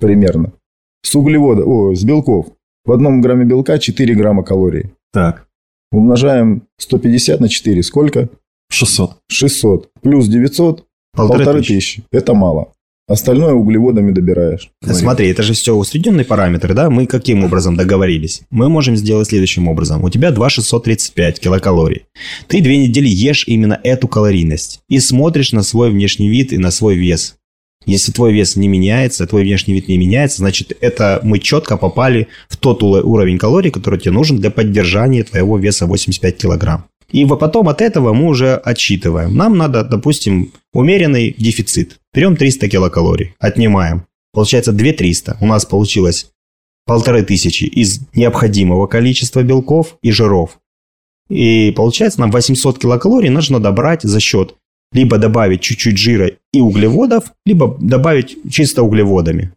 Примерно. 0.00 0.52
С 1.02 1.14
углевода, 1.14 1.64
о, 1.64 1.94
с 1.94 2.04
белков. 2.04 2.46
В 2.84 2.92
одном 2.92 3.20
грамме 3.20 3.44
белка 3.44 3.78
4 3.78 4.14
грамма 4.14 4.42
калорий. 4.42 4.92
Так, 5.12 5.48
Умножаем 5.90 6.62
150 6.78 7.40
на 7.40 7.48
4. 7.48 7.82
Сколько? 7.82 8.28
600. 8.70 9.16
600. 9.28 9.90
Плюс 10.02 10.28
900. 10.28 10.84
Полторы 11.14 11.38
Полторы 11.44 11.60
тысячи. 11.60 11.74
тысячи. 11.74 12.04
Это 12.12 12.34
мало. 12.34 12.72
Остальное 13.08 13.54
углеводами 13.54 14.12
добираешь. 14.12 14.70
Смотри, 14.82 15.28
это 15.28 15.42
же 15.42 15.54
все 15.54 15.74
усредненные 15.74 16.26
параметры, 16.26 16.74
да? 16.74 16.90
Мы 16.90 17.06
каким 17.06 17.42
образом 17.42 17.74
договорились? 17.74 18.42
Мы 18.50 18.68
можем 18.68 18.96
сделать 18.96 19.28
следующим 19.28 19.66
образом. 19.66 20.04
У 20.04 20.10
тебя 20.10 20.30
2,635 20.30 21.40
килокалорий. 21.40 22.04
Ты 22.48 22.60
две 22.60 22.76
недели 22.76 23.08
ешь 23.08 23.44
именно 23.48 23.80
эту 23.82 24.08
калорийность 24.08 24.80
и 24.90 25.00
смотришь 25.00 25.52
на 25.52 25.62
свой 25.62 25.90
внешний 25.90 26.28
вид 26.28 26.52
и 26.52 26.58
на 26.58 26.70
свой 26.70 26.96
вес. 26.96 27.36
Если 27.86 28.12
твой 28.12 28.34
вес 28.34 28.56
не 28.56 28.68
меняется, 28.68 29.26
твой 29.26 29.44
внешний 29.44 29.72
вид 29.72 29.88
не 29.88 29.96
меняется, 29.96 30.38
значит, 30.38 30.76
это 30.82 31.20
мы 31.22 31.38
четко 31.38 31.78
попали 31.78 32.28
в 32.50 32.58
тот 32.58 32.82
уровень 32.82 33.38
калорий, 33.38 33.70
который 33.70 33.98
тебе 33.98 34.10
нужен 34.10 34.36
для 34.36 34.50
поддержания 34.50 35.24
твоего 35.24 35.56
веса 35.56 35.86
85 35.86 36.36
килограмм. 36.36 36.84
И 37.10 37.24
потом 37.26 37.68
от 37.68 37.80
этого 37.80 38.12
мы 38.12 38.26
уже 38.26 38.54
отсчитываем. 38.54 39.34
Нам 39.34 39.56
надо, 39.56 39.82
допустим, 39.84 40.52
умеренный 40.72 41.34
дефицит. 41.38 41.98
Берем 42.14 42.36
300 42.36 42.68
килокалорий, 42.68 43.34
отнимаем. 43.38 44.06
Получается 44.32 44.72
2300. 44.72 45.38
У 45.40 45.46
нас 45.46 45.64
получилось 45.64 46.30
полторы 46.84 47.22
тысячи 47.22 47.64
из 47.64 48.00
необходимого 48.14 48.86
количества 48.86 49.42
белков 49.42 49.96
и 50.02 50.10
жиров. 50.10 50.58
И 51.30 51.72
получается 51.76 52.20
нам 52.20 52.30
800 52.30 52.78
килокалорий 52.78 53.30
нужно 53.30 53.60
добрать 53.60 54.02
за 54.02 54.20
счет 54.20 54.54
либо 54.92 55.18
добавить 55.18 55.60
чуть-чуть 55.60 55.98
жира 55.98 56.30
и 56.52 56.60
углеводов, 56.60 57.32
либо 57.44 57.76
добавить 57.80 58.38
чисто 58.50 58.82
углеводами 58.82 59.52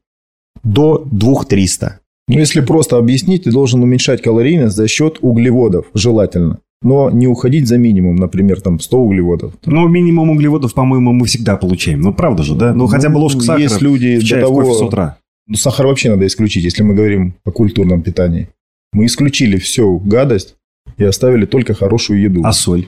до 0.63 1.03
2300. 1.11 1.99
Ну, 2.27 2.37
если 2.37 2.61
просто 2.61 2.97
объяснить, 2.97 3.43
ты 3.43 3.51
должен 3.51 3.81
уменьшать 3.81 4.21
калорийность 4.21 4.75
за 4.75 4.87
счет 4.87 5.17
углеводов, 5.21 5.87
желательно. 5.93 6.59
Но 6.82 7.12
не 7.12 7.28
уходить 7.28 7.67
за 7.67 7.78
минимум, 7.78 8.15
например, 8.15 8.60
там 8.60 8.80
100 8.80 8.98
углеводов. 8.98 9.54
Ну, 9.65 9.88
минимум 9.88 10.32
углеводов, 10.32 10.74
по-моему, 10.74 11.13
мы 11.13 11.28
всегда 11.28 11.56
получаем. 11.56 12.02
Ну, 12.02 12.13
правда 12.13 12.41
же, 12.44 12.56
да? 12.56 12.74
Ну, 12.74 12.88
хотя 12.88 13.10
бы 13.10 13.17
ложка 13.17 13.41
сахара 13.41 13.62
Есть 13.62 13.82
люди 13.82 14.17
в 14.17 14.24
чай, 14.24 14.41
до 14.41 14.48
в 14.48 14.54
кофе 14.54 14.67
того... 14.67 14.80
с 14.80 14.82
утра. 14.82 15.17
Ну, 15.48 15.56
сахар 15.56 15.86
вообще 15.86 16.10
надо 16.10 16.26
исключить, 16.26 16.63
если 16.63 16.82
мы 16.82 16.96
говорим 16.96 17.36
о 17.46 17.52
культурном 17.52 18.02
питании. 18.02 18.50
Мы 18.94 19.06
исключили 19.06 19.58
всю 19.58 20.00
гадость 20.00 20.56
и 20.98 21.04
оставили 21.04 21.46
только 21.46 21.74
хорошую 21.74 22.20
еду. 22.20 22.41
А 22.44 22.52
соль? 22.52 22.88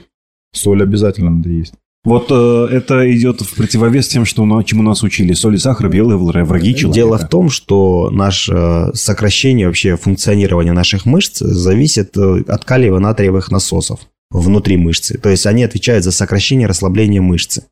Соль 0.52 0.82
обязательно 0.82 1.30
надо 1.30 1.50
есть. 1.50 1.74
Вот 2.04 2.26
э, 2.30 2.68
это 2.70 3.10
идет 3.16 3.40
в 3.40 3.56
противовес 3.56 4.08
тем, 4.08 4.26
что, 4.26 4.44
на- 4.44 4.62
чему 4.62 4.82
нас 4.82 5.02
учили. 5.02 5.32
Соль 5.32 5.54
и 5.54 5.58
сахар– 5.58 5.88
белые 5.90 6.18
вра- 6.18 6.44
враги 6.44 6.74
человека. 6.74 6.94
Дело 6.94 7.18
в 7.18 7.28
том, 7.28 7.48
что 7.48 8.10
наше 8.10 8.90
сокращение 8.92 9.66
вообще 9.66 9.96
функционирования 9.96 10.72
наших 10.72 11.06
мышц 11.06 11.38
зависит 11.38 12.16
э, 12.16 12.44
от 12.46 12.64
калиево-натриевых 12.64 13.50
насосов 13.50 14.00
внутри 14.30 14.76
мышцы. 14.76 15.16
То 15.16 15.30
есть 15.30 15.46
они 15.46 15.62
отвечают 15.62 16.04
за 16.04 16.10
сокращение 16.10 16.66
расслабление 16.66 17.20
мышцы. 17.20 17.64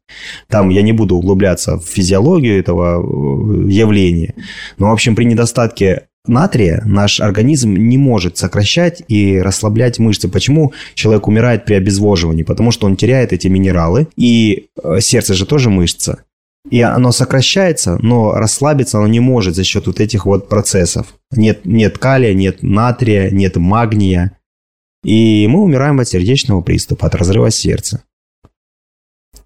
Там 0.48 0.68
я 0.70 0.82
не 0.82 0.92
буду 0.92 1.16
углубляться 1.16 1.76
в 1.78 1.84
физиологию 1.84 2.58
этого 2.58 3.00
э, 3.02 3.70
явления. 3.70 4.34
Но, 4.78 4.88
в 4.88 4.92
общем, 4.92 5.14
при 5.14 5.24
недостатке 5.24 6.06
натрия 6.26 6.82
наш 6.84 7.20
организм 7.20 7.74
не 7.74 7.98
может 7.98 8.36
сокращать 8.36 9.02
и 9.08 9.38
расслаблять 9.38 9.98
мышцы. 9.98 10.28
Почему 10.28 10.72
человек 10.94 11.28
умирает 11.28 11.64
при 11.64 11.74
обезвоживании? 11.74 12.42
Потому 12.42 12.70
что 12.70 12.86
он 12.86 12.96
теряет 12.96 13.32
эти 13.32 13.48
минералы. 13.48 14.08
И 14.16 14.66
э, 14.82 15.00
сердце 15.00 15.34
же 15.34 15.46
тоже 15.46 15.70
мышца. 15.70 16.24
И 16.70 16.80
оно 16.80 17.10
сокращается, 17.10 17.98
но 18.00 18.32
расслабиться 18.32 18.98
оно 18.98 19.08
не 19.08 19.20
может 19.20 19.56
за 19.56 19.64
счет 19.64 19.86
вот 19.86 20.00
этих 20.00 20.26
вот 20.26 20.48
процессов. 20.48 21.14
Нет, 21.32 21.64
нет 21.64 21.98
калия, 21.98 22.34
нет 22.34 22.62
натрия, 22.62 23.30
нет 23.30 23.56
магния. 23.56 24.38
И 25.04 25.46
мы 25.48 25.60
умираем 25.62 25.98
от 25.98 26.08
сердечного 26.08 26.62
приступа, 26.62 27.08
от 27.08 27.14
разрыва 27.16 27.50
сердца. 27.50 28.04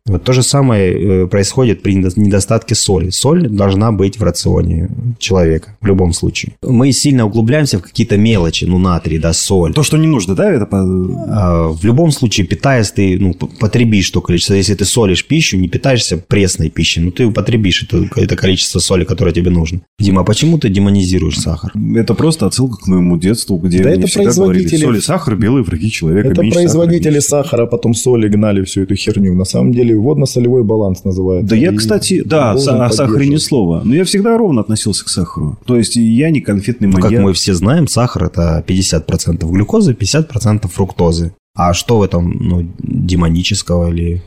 Вот 0.06 0.22
то 0.24 0.32
же 0.32 0.42
самое 0.42 1.24
э, 1.24 1.26
происходит 1.26 1.82
при 1.82 1.94
недо- 1.94 2.12
недостатке 2.16 2.74
соли. 2.74 3.10
Соль 3.10 3.48
должна 3.48 3.92
быть 3.92 4.18
в 4.18 4.22
рационе 4.22 4.88
человека 5.18 5.76
в 5.80 5.86
любом 5.86 6.12
случае. 6.12 6.52
Мы 6.62 6.92
сильно 6.92 7.26
углубляемся 7.26 7.78
в 7.78 7.82
какие-то 7.82 8.16
мелочи, 8.16 8.64
ну 8.66 8.78
натрий, 8.78 9.18
да, 9.18 9.32
соль. 9.32 9.72
То, 9.74 9.82
что 9.82 9.96
не 9.96 10.06
нужно, 10.06 10.34
да? 10.34 10.50
Это 10.52 10.66
А, 10.70 11.68
В 11.68 11.84
любом 11.84 12.10
случае, 12.12 12.46
питаясь, 12.46 12.90
ты 12.90 13.18
ну, 13.18 13.34
потребишь 13.34 14.10
то 14.10 14.20
количество. 14.20 14.54
Если 14.54 14.74
ты 14.74 14.84
солишь 14.84 15.26
пищу, 15.26 15.56
не 15.56 15.68
питаешься 15.68 16.16
пресной 16.18 16.70
пищей, 16.70 17.00
ну 17.00 17.10
ты 17.10 17.26
употребишь 17.26 17.82
это, 17.84 18.08
это 18.16 18.36
количество 18.36 18.78
соли, 18.78 19.04
которое 19.04 19.32
тебе 19.32 19.50
нужно. 19.50 19.80
Дима, 19.98 20.20
а 20.22 20.24
почему 20.24 20.58
ты 20.58 20.68
демонизируешь 20.68 21.38
сахар? 21.38 21.72
Это 21.96 22.14
просто 22.14 22.46
отсылка 22.46 22.76
к 22.76 22.86
моему 22.86 23.16
детству, 23.18 23.56
где 23.58 23.78
Да 23.82 23.88
мне 23.90 23.98
это 23.98 24.06
всегда 24.06 24.30
говорили, 24.32 24.62
производители- 24.62 24.84
соль 24.86 24.96
и 24.98 25.00
сахар– 25.00 25.36
белые 25.36 25.64
враги 25.64 25.90
человека. 25.90 26.28
Это 26.28 26.42
меньше 26.42 26.54
производители 26.58 27.18
сахара, 27.18 27.42
сахара, 27.42 27.62
а 27.64 27.66
потом 27.66 27.94
соли 27.94 28.28
гнали 28.28 28.62
всю 28.64 28.82
эту 28.82 28.94
херню. 28.94 29.34
На 29.34 29.44
самом 29.44 29.72
деле 29.72 29.95
водно-солевой 29.98 30.62
баланс 30.64 31.04
называется. 31.04 31.50
Да 31.50 31.56
я, 31.56 31.72
И 31.72 31.76
кстати, 31.76 32.22
да, 32.24 32.52
о 32.52 32.58
сахаре 32.90 33.28
ни 33.28 33.36
слова. 33.36 33.82
Но 33.84 33.94
я 33.94 34.04
всегда 34.04 34.36
ровно 34.36 34.60
относился 34.60 35.04
к 35.04 35.08
сахару. 35.08 35.58
То 35.64 35.76
есть 35.76 35.96
я 35.96 36.30
не 36.30 36.40
конфетный 36.40 36.88
Ну, 36.88 36.94
маньяк. 36.94 37.12
как 37.12 37.20
мы 37.20 37.32
все 37.32 37.54
знаем, 37.54 37.88
сахар 37.88 38.24
это 38.24 38.64
50% 38.66 39.48
глюкозы, 39.50 39.92
50% 39.92 40.68
фруктозы. 40.68 41.32
А 41.54 41.72
что 41.72 41.98
в 41.98 42.02
этом 42.02 42.36
ну, 42.38 42.68
демонического 42.78 43.90
или... 43.90 44.22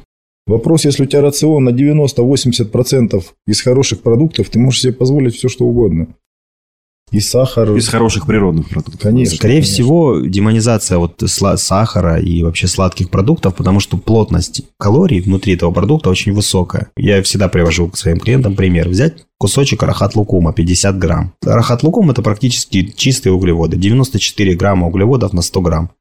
Вопрос, 0.48 0.86
если 0.86 1.04
у 1.04 1.06
тебя 1.06 1.22
рацион 1.22 1.66
на 1.66 1.70
90-80% 1.70 3.24
из 3.46 3.62
хороших 3.62 4.02
продуктов, 4.02 4.50
ты 4.50 4.58
можешь 4.58 4.82
себе 4.82 4.94
позволить 4.94 5.36
все, 5.36 5.48
что 5.48 5.66
угодно. 5.66 6.08
И 7.12 7.20
сахар. 7.20 7.76
Из 7.76 7.88
хороших 7.88 8.26
природных 8.28 8.70
продуктов. 8.70 9.02
Конечно. 9.02 9.36
Скорее 9.36 9.56
конечно. 9.56 9.74
всего, 9.74 10.20
демонизация 10.20 10.98
вот 10.98 11.24
сахара 11.26 12.20
и 12.20 12.44
вообще 12.44 12.68
сладких 12.68 13.10
продуктов, 13.10 13.56
потому 13.56 13.80
что 13.80 13.98
плотность 13.98 14.62
калорий 14.78 15.20
внутри 15.20 15.54
этого 15.56 15.72
продукта 15.72 16.10
очень 16.10 16.34
высокая. 16.34 16.92
Я 16.96 17.22
всегда 17.24 17.48
привожу 17.48 17.90
к 17.90 17.98
своим 17.98 18.20
клиентам 18.20 18.56
пример. 18.56 18.90
Взять 18.90 19.26
кусочек 19.38 19.82
рахат-лукума 19.84 20.54
50 20.54 20.98
грамм. 21.00 21.34
Рахат-лукум– 21.44 22.12
это 22.12 22.22
практически 22.22 22.84
чистые 22.96 23.34
углеводы. 23.34 23.78
94 23.78 24.56
грамма 24.56 24.88
углеводов 24.88 25.34
на 25.34 25.42
100 25.42 25.62
грамм. 25.62 25.92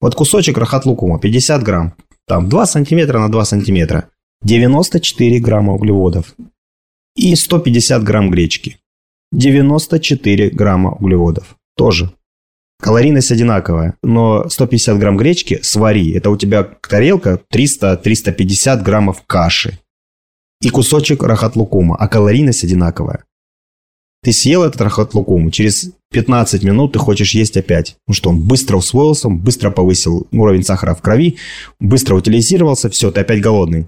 Вот 0.00 0.14
кусочек 0.14 0.58
рахат-лукума 0.58 1.18
50 1.18 1.62
грамм. 1.62 1.94
Там 2.26 2.48
2 2.48 2.66
сантиметра 2.66 3.18
на 3.18 3.30
2 3.30 3.44
сантиметра. 3.44 4.10
94 4.42 5.40
грамма 5.40 5.74
углеводов. 5.74 6.34
И 7.16 7.34
150 7.34 8.04
грамм 8.04 8.30
гречки. 8.30 8.78
94 9.32 10.50
грамма 10.50 10.92
углеводов. 10.92 11.56
Тоже. 11.76 12.12
Калорийность 12.80 13.32
одинаковая, 13.32 13.96
но 14.02 14.48
150 14.48 14.98
грамм 14.98 15.16
гречки 15.16 15.58
свари. 15.62 16.12
Это 16.12 16.30
у 16.30 16.36
тебя 16.36 16.62
тарелка 16.62 17.40
300-350 17.52 18.82
граммов 18.82 19.24
каши. 19.26 19.78
И 20.62 20.70
кусочек 20.70 21.22
рахат-лукума, 21.22 21.96
а 21.96 22.08
калорийность 22.08 22.64
одинаковая. 22.64 23.24
Ты 24.22 24.32
съел 24.32 24.64
этот 24.64 24.80
рахат-лукум, 24.80 25.50
через 25.50 25.92
15 26.10 26.64
минут 26.64 26.92
ты 26.92 26.98
хочешь 26.98 27.34
есть 27.34 27.56
опять. 27.56 27.96
Ну 28.06 28.14
что, 28.14 28.30
он 28.30 28.40
быстро 28.40 28.76
усвоился, 28.76 29.28
он 29.28 29.38
быстро 29.38 29.70
повысил 29.70 30.26
уровень 30.32 30.64
сахара 30.64 30.94
в 30.94 31.02
крови, 31.02 31.36
быстро 31.78 32.16
утилизировался, 32.16 32.90
все, 32.90 33.10
ты 33.10 33.20
опять 33.20 33.40
голодный. 33.40 33.86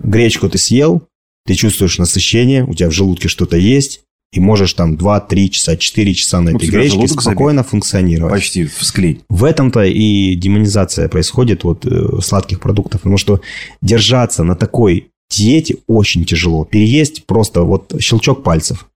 Гречку 0.00 0.48
ты 0.48 0.58
съел, 0.58 1.02
ты 1.46 1.54
чувствуешь 1.54 1.98
насыщение, 1.98 2.64
у 2.64 2.74
тебя 2.74 2.88
в 2.88 2.92
желудке 2.92 3.28
что-то 3.28 3.56
есть, 3.56 4.03
и 4.34 4.40
можешь 4.40 4.74
там 4.74 4.96
2-3 4.96 5.48
часа, 5.48 5.76
4 5.76 6.14
часа 6.14 6.40
на 6.40 6.52
У 6.52 6.56
этой 6.56 6.68
гречке 6.68 7.08
спокойно 7.08 7.62
функционировать. 7.62 8.34
Почти 8.34 8.66
всклей. 8.66 9.20
В 9.28 9.44
этом-то 9.44 9.84
и 9.84 10.34
демонизация 10.34 11.08
происходит 11.08 11.62
вот 11.64 11.86
э, 11.86 12.20
сладких 12.20 12.60
продуктов, 12.60 13.02
потому 13.02 13.16
что 13.16 13.40
держаться 13.80 14.42
на 14.42 14.56
такой 14.56 15.08
диете 15.30 15.76
очень 15.86 16.24
тяжело. 16.24 16.64
Переесть 16.64 17.26
просто 17.26 17.62
вот 17.62 17.94
щелчок 18.00 18.42
пальцев. 18.42 18.86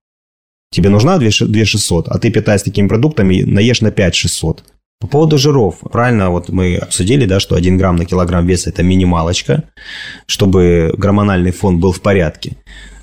Тебе 0.70 0.90
нужна 0.90 1.18
2600, 1.18 2.09
а 2.09 2.18
ты, 2.18 2.31
питаясь 2.31 2.62
такими 2.62 2.88
продуктами, 2.88 3.42
наешь 3.42 3.81
на 3.81 3.90
5600. 3.90 4.64
По 5.01 5.07
поводу 5.07 5.38
жиров. 5.38 5.77
Правильно, 5.92 6.31
вот 6.31 6.48
мы 6.48 6.77
обсудили, 6.77 7.24
да, 7.24 7.38
что 7.38 7.55
1 7.55 7.79
грамм 7.79 7.96
на 7.96 8.05
килограмм 8.05 8.46
веса– 8.46 8.70
это 8.70 8.83
минималочка, 8.83 9.62
чтобы 10.27 10.92
гормональный 10.98 11.53
фон 11.53 11.79
был 11.79 11.92
в 11.92 12.01
порядке. 12.01 12.57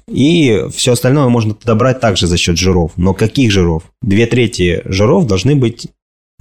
И 0.08 0.66
все 0.74 0.94
остальное 0.94 1.28
можно 1.30 1.56
добрать 1.64 2.00
также 2.00 2.28
за 2.28 2.38
счет 2.38 2.58
жиров. 2.58 2.92
Но 2.96 3.14
каких 3.14 3.52
жиров? 3.52 3.84
Две 4.02 4.28
трети 4.28 4.82
жиров 4.86 5.26
должны 5.26 5.56
быть, 5.56 5.88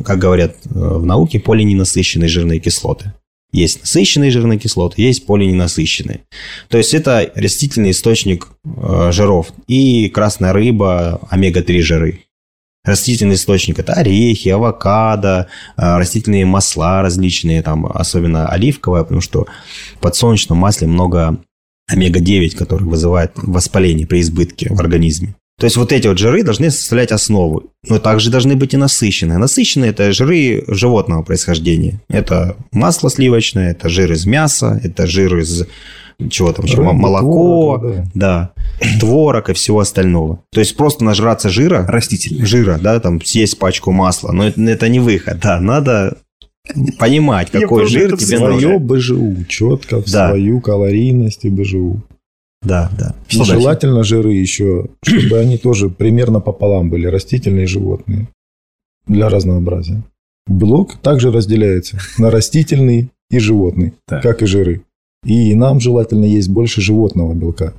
как 0.05 0.19
говорят 0.19 0.57
э, 0.65 0.69
в 0.75 1.05
науке, 1.05 1.41
полиненасыщенные 1.41 2.29
жирные 2.29 2.61
кислоты. 2.61 3.15
Есть 3.53 3.81
насыщенные 3.83 4.33
жирные 4.33 4.59
кислоты, 4.59 5.01
есть 5.01 5.27
полиненасыщенные. 5.27 6.23
То 6.69 6.77
есть 6.77 6.93
это 6.93 7.31
растительный 7.35 7.93
источник 7.93 8.49
э, 8.65 9.11
жиров. 9.13 9.53
И 9.69 10.09
красная 10.09 10.53
рыба, 10.53 11.21
омега-3 11.31 11.81
жиры. 11.81 12.25
Растительный 12.85 13.37
источник– 13.37 13.79
это 13.79 13.95
орехи, 13.95 14.51
авокадо, 14.51 15.49
э, 15.79 15.97
растительные 15.97 16.45
масла 16.45 17.01
различные, 17.01 17.63
там, 17.63 17.87
особенно 17.87 18.47
оливковое, 18.49 19.05
потому 19.05 19.23
что 19.23 19.47
в 19.97 20.01
подсолнечном 20.01 20.59
масле 20.59 20.87
много 20.87 21.39
омега-9, 21.89 22.57
который 22.57 22.85
вызывает 22.85 23.33
воспаление 23.37 24.07
при 24.07 24.21
избытке 24.21 24.69
в 24.71 24.81
организме. 24.81 25.35
То 25.59 25.67
есть 25.67 25.77
вот 25.77 25.93
эти 25.93 26.09
вот 26.09 26.19
жиры 26.19 26.43
должны 26.43 26.71
составлять 26.71 27.13
основу. 27.13 27.71
Но 27.89 27.99
также 28.01 28.31
должны 28.31 28.57
быть 28.57 28.75
и 28.75 28.77
насыщенные. 28.77 29.39
Насыщенные– 29.39 29.91
это 29.93 30.13
жиры 30.13 30.65
животного 30.67 31.23
происхождения. 31.23 32.01
Это 32.09 32.57
масло 32.73 33.09
сливочное, 33.09 33.71
это 33.71 33.89
жир 33.89 34.11
из 34.13 34.27
мяса, 34.27 34.81
это 34.83 35.07
жир 35.07 35.39
из 35.39 35.65
чего 36.31 36.53
там 36.53 36.65
еще, 36.65 36.81
молоко, 36.81 37.79
творога, 37.79 38.11
да. 38.15 38.53
да, 38.81 38.99
творог 39.01 39.51
и 39.51 39.53
всего 39.53 39.81
остального. 39.81 40.41
То 40.53 40.61
есть 40.61 40.77
просто 40.77 41.05
нажраться 41.05 41.49
жира, 41.49 41.85
Растительный. 41.87 42.45
жира, 42.47 42.79
да, 42.81 43.01
там 43.01 43.21
съесть 43.21 43.59
пачку 43.59 43.91
масла, 43.91 44.33
но 44.33 44.47
это, 44.47 44.61
это 44.63 44.89
не 44.89 45.01
выход, 45.01 45.41
да, 45.41 45.61
надо 45.61 46.19
понимать, 46.99 47.51
какой 47.51 47.87
жир 47.87 48.17
тебе 48.17 48.39
слайд. 48.39 48.61
Свое 48.61 48.79
нужен. 48.79 48.87
БЖУ, 48.87 49.45
четко 49.49 50.01
в 50.01 50.11
Да. 50.11 50.29
свою 50.31 50.61
калорийность 50.61 51.45
и 51.45 51.51
БЖУ. 51.51 52.01
Да, 52.63 52.91
да. 52.99 53.15
И 53.29 53.43
желательно 53.45 54.05
жиры 54.05 54.33
еще, 54.33 54.87
чтобы 55.05 55.39
они 55.39 55.59
тоже 55.59 55.91
примерно 55.91 56.41
пополам 56.41 56.89
были, 56.89 57.07
растительные 57.07 57.65
и 57.65 57.69
животные, 57.69 58.29
для 59.07 59.29
разнообразия. 59.29 60.03
Белок 60.47 60.97
также 60.97 61.31
разделяется 61.31 61.99
на 62.19 62.31
растительный 62.31 63.11
и 63.31 63.39
животный, 63.39 63.93
Так. 64.07 64.23
как 64.23 64.43
и 64.43 64.47
жиры. 64.47 64.83
И 65.25 65.55
нам 65.55 65.81
желательно 65.81 66.25
есть 66.25 66.49
больше 66.51 66.81
животного 66.81 67.35
белка. 67.35 67.75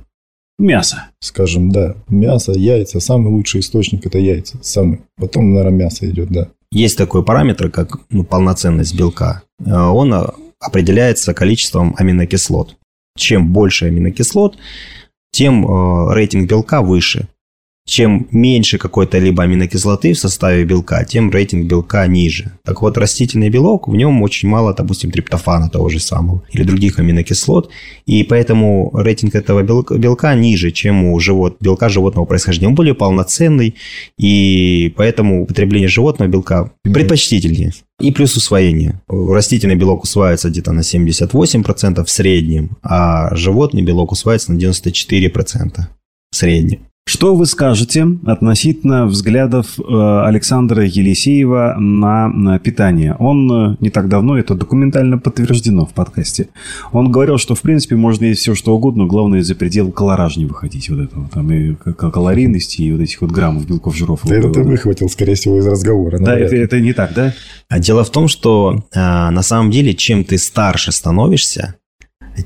Мясо. 0.58 1.04
Скажем, 1.20 1.70
да, 1.70 1.96
мясо, 2.08 2.52
яйца, 2.52 2.98
самый 3.00 3.28
лучший 3.32 3.60
источник 3.60 4.06
это 4.06 4.18
яйца, 4.18 4.58
самый. 4.62 5.00
Потом, 5.16 5.52
наверное, 5.52 5.78
мясо 5.84 6.08
идет, 6.08 6.30
да. 6.30 6.48
Есть 6.70 6.98
такой 6.98 7.24
параметр, 7.24 7.70
как 7.70 7.98
ну, 8.10 8.24
полноценность 8.24 8.94
белка. 8.94 9.42
Э, 9.64 9.74
Он 9.74 10.12
э, 10.12 10.26
определяется 10.60 11.34
количеством 11.34 11.94
аминокислот. 11.96 12.76
Чем 13.16 13.52
больше 13.52 13.86
аминокислот, 13.86 14.58
тем 15.30 15.66
э, 15.66 16.14
рейтинг 16.14 16.48
белка 16.48 16.82
выше. 16.82 17.28
Чем 17.86 18.26
меньше 18.32 18.78
какой-то 18.78 19.18
либо 19.18 19.44
аминокислоты 19.44 20.12
в 20.12 20.18
составе 20.18 20.64
белка, 20.64 21.04
тем 21.04 21.30
рейтинг 21.30 21.66
белка 21.66 22.04
ниже. 22.08 22.58
Так 22.64 22.82
вот, 22.82 22.98
растительный 22.98 23.48
белок, 23.48 23.86
в 23.86 23.94
нем 23.94 24.22
очень 24.22 24.48
мало, 24.48 24.74
допустим, 24.74 25.12
триптофана 25.12 25.70
того 25.70 25.88
же 25.88 26.00
самого 26.00 26.42
или 26.50 26.64
других 26.64 26.98
аминокислот, 26.98 27.70
и 28.04 28.24
поэтому 28.24 28.90
рейтинг 28.92 29.36
этого 29.36 29.62
белка, 29.62 30.34
ниже, 30.34 30.72
чем 30.72 31.04
у 31.04 31.20
живот, 31.20 31.58
белка 31.60 31.88
животного 31.88 32.24
происхождения. 32.24 32.70
Он 32.70 32.74
более 32.74 32.94
полноценный, 32.94 33.76
и 34.18 34.92
поэтому 34.96 35.44
употребление 35.44 35.88
животного 35.88 36.28
белка 36.28 36.72
предпочтительнее. 36.82 37.72
И 38.00 38.10
плюс 38.10 38.36
усвоение. 38.36 39.00
Растительный 39.08 39.76
белок 39.76 40.02
усваивается 40.02 40.50
где-то 40.50 40.72
на 40.72 40.80
78% 40.80 42.04
в 42.04 42.10
среднем, 42.10 42.76
а 42.82 43.32
животный 43.36 43.82
белок 43.82 44.10
усваивается 44.10 44.52
на 44.52 44.58
94% 44.58 45.82
в 46.32 46.36
среднем. 46.36 46.80
Что 47.08 47.36
вы 47.36 47.46
скажете 47.46 48.04
относительно 48.26 49.06
взглядов 49.06 49.78
э, 49.78 50.22
Александра 50.26 50.84
Елисеева 50.84 51.76
на, 51.78 52.58
питание? 52.58 53.14
Он 53.20 53.74
э, 53.74 53.76
не 53.78 53.90
так 53.90 54.08
давно, 54.08 54.36
это 54.36 54.56
документально 54.56 55.16
подтверждено 55.16 55.86
в 55.86 55.94
подкасте, 55.94 56.48
он 56.90 57.12
говорил, 57.12 57.38
что 57.38 57.54
в 57.54 57.62
принципе 57.62 57.94
можно 57.94 58.24
есть 58.24 58.40
все 58.40 58.56
что 58.56 58.74
угодно, 58.74 59.06
главное 59.06 59.44
за 59.44 59.54
предел 59.54 59.92
колораж 59.92 60.36
не 60.36 60.46
выходить, 60.46 60.90
вот 60.90 60.98
этого 60.98 61.28
там 61.32 61.48
и 61.52 61.76
калорийности, 61.76 62.82
и 62.82 62.90
вот 62.90 63.00
этих 63.00 63.20
вот 63.20 63.30
граммов 63.30 63.68
белков, 63.68 63.96
жиров. 63.96 64.22
Да 64.24 64.34
это 64.34 64.50
ты 64.50 64.64
выхватил, 64.64 65.08
скорее 65.08 65.36
всего, 65.36 65.60
из 65.60 65.66
разговора. 65.66 66.18
Да, 66.18 66.36
это, 66.36 66.56
это 66.56 66.80
не 66.80 66.92
так, 66.92 67.14
да? 67.14 67.32
А 67.68 67.78
Дело 67.78 68.02
в 68.02 68.10
том, 68.10 68.26
что 68.26 68.82
а, 68.92 69.30
на 69.30 69.42
самом 69.42 69.70
деле, 69.70 69.94
чем 69.94 70.24
ты 70.24 70.38
старше 70.38 70.90
становишься, 70.90 71.76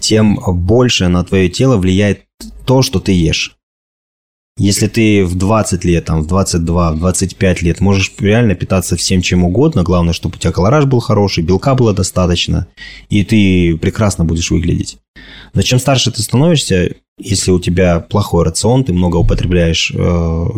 тем 0.00 0.38
больше 0.46 1.08
на 1.08 1.24
твое 1.24 1.48
тело 1.48 1.78
влияет 1.78 2.26
то, 2.66 2.82
что 2.82 3.00
ты 3.00 3.12
ешь. 3.12 3.56
Если 4.62 4.88
ты 4.88 5.24
в 5.24 5.36
20 5.36 5.84
лет, 5.86 6.04
там, 6.04 6.20
в 6.20 6.26
22, 6.26 6.92
в 6.92 6.98
25 6.98 7.62
лет 7.62 7.80
можешь 7.80 8.12
реально 8.18 8.54
питаться 8.54 8.94
всем 8.94 9.22
чем 9.22 9.42
угодно, 9.44 9.82
главное, 9.82 10.12
чтобы 10.12 10.36
у 10.36 10.38
тебя 10.38 10.52
колораж 10.52 10.84
был 10.84 11.00
хороший, 11.00 11.42
белка 11.42 11.74
было 11.74 11.94
достаточно, 11.94 12.66
и 13.08 13.24
ты 13.24 13.78
прекрасно 13.78 14.26
будешь 14.26 14.50
выглядеть. 14.50 14.98
Но 15.54 15.62
чем 15.62 15.78
старше 15.78 16.10
ты 16.10 16.20
становишься, 16.22 16.94
если 17.18 17.52
у 17.52 17.58
тебя 17.58 18.00
плохой 18.00 18.44
рацион, 18.44 18.84
ты 18.84 18.92
много 18.92 19.16
употребляешь 19.16 19.92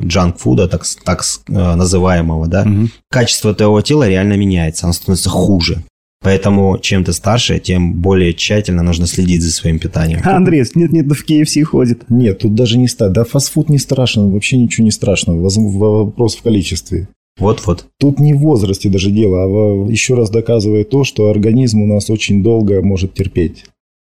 джанк-фуда, 0.04 0.66
так, 0.66 0.84
с- 0.84 0.96
так 0.96 1.22
с- 1.22 1.40
э, 1.48 1.52
называемого, 1.76 2.48
да, 2.48 2.64
Мгм. 2.64 2.90
качество 3.08 3.54
твоего 3.54 3.80
тела 3.82 4.08
реально 4.08 4.32
меняется, 4.32 4.86
оно 4.86 4.94
становится 4.94 5.30
хуже. 5.30 5.84
Поэтому 6.22 6.78
чем 6.78 7.04
ты 7.04 7.12
старше, 7.12 7.58
тем 7.58 7.94
более 7.94 8.32
тщательно 8.32 8.82
нужно 8.82 9.06
следить 9.06 9.42
за 9.42 9.50
своим 9.50 9.78
питанием. 9.78 10.20
А, 10.24 10.36
Андрей, 10.36 10.62
нет-нет, 10.74 11.08
да 11.08 11.14
в 11.14 11.28
KFC 11.28 11.62
ходит. 11.64 12.08
Нет, 12.08 12.38
тут 12.40 12.54
даже 12.54 12.78
не 12.78 12.88
ста. 12.88 13.08
Да, 13.08 13.24
фастфуд 13.24 13.68
не 13.68 13.78
страшно, 13.78 14.28
вообще 14.28 14.56
ничего 14.56 14.84
не 14.84 14.90
страшного. 14.92 15.38
Воз- 15.40 15.56
Вопрос 15.56 16.36
в 16.36 16.42
количестве. 16.42 17.08
Вот-вот. 17.38 17.86
Тут 17.98 18.20
не 18.20 18.34
в 18.34 18.38
возрасте 18.38 18.88
даже 18.88 19.10
дело, 19.10 19.44
а 19.44 19.90
еще 19.90 20.14
раз 20.14 20.30
доказывает 20.30 20.90
то, 20.90 21.02
что 21.02 21.28
организм 21.30 21.80
у 21.82 21.86
нас 21.86 22.10
очень 22.10 22.42
долго 22.42 22.82
может 22.82 23.14
терпеть. 23.14 23.64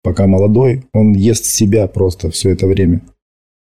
Пока 0.02 0.26
молодой, 0.26 0.84
он 0.94 1.12
ест 1.12 1.44
себя 1.44 1.86
просто 1.86 2.30
все 2.30 2.50
это 2.50 2.66
время. 2.66 3.02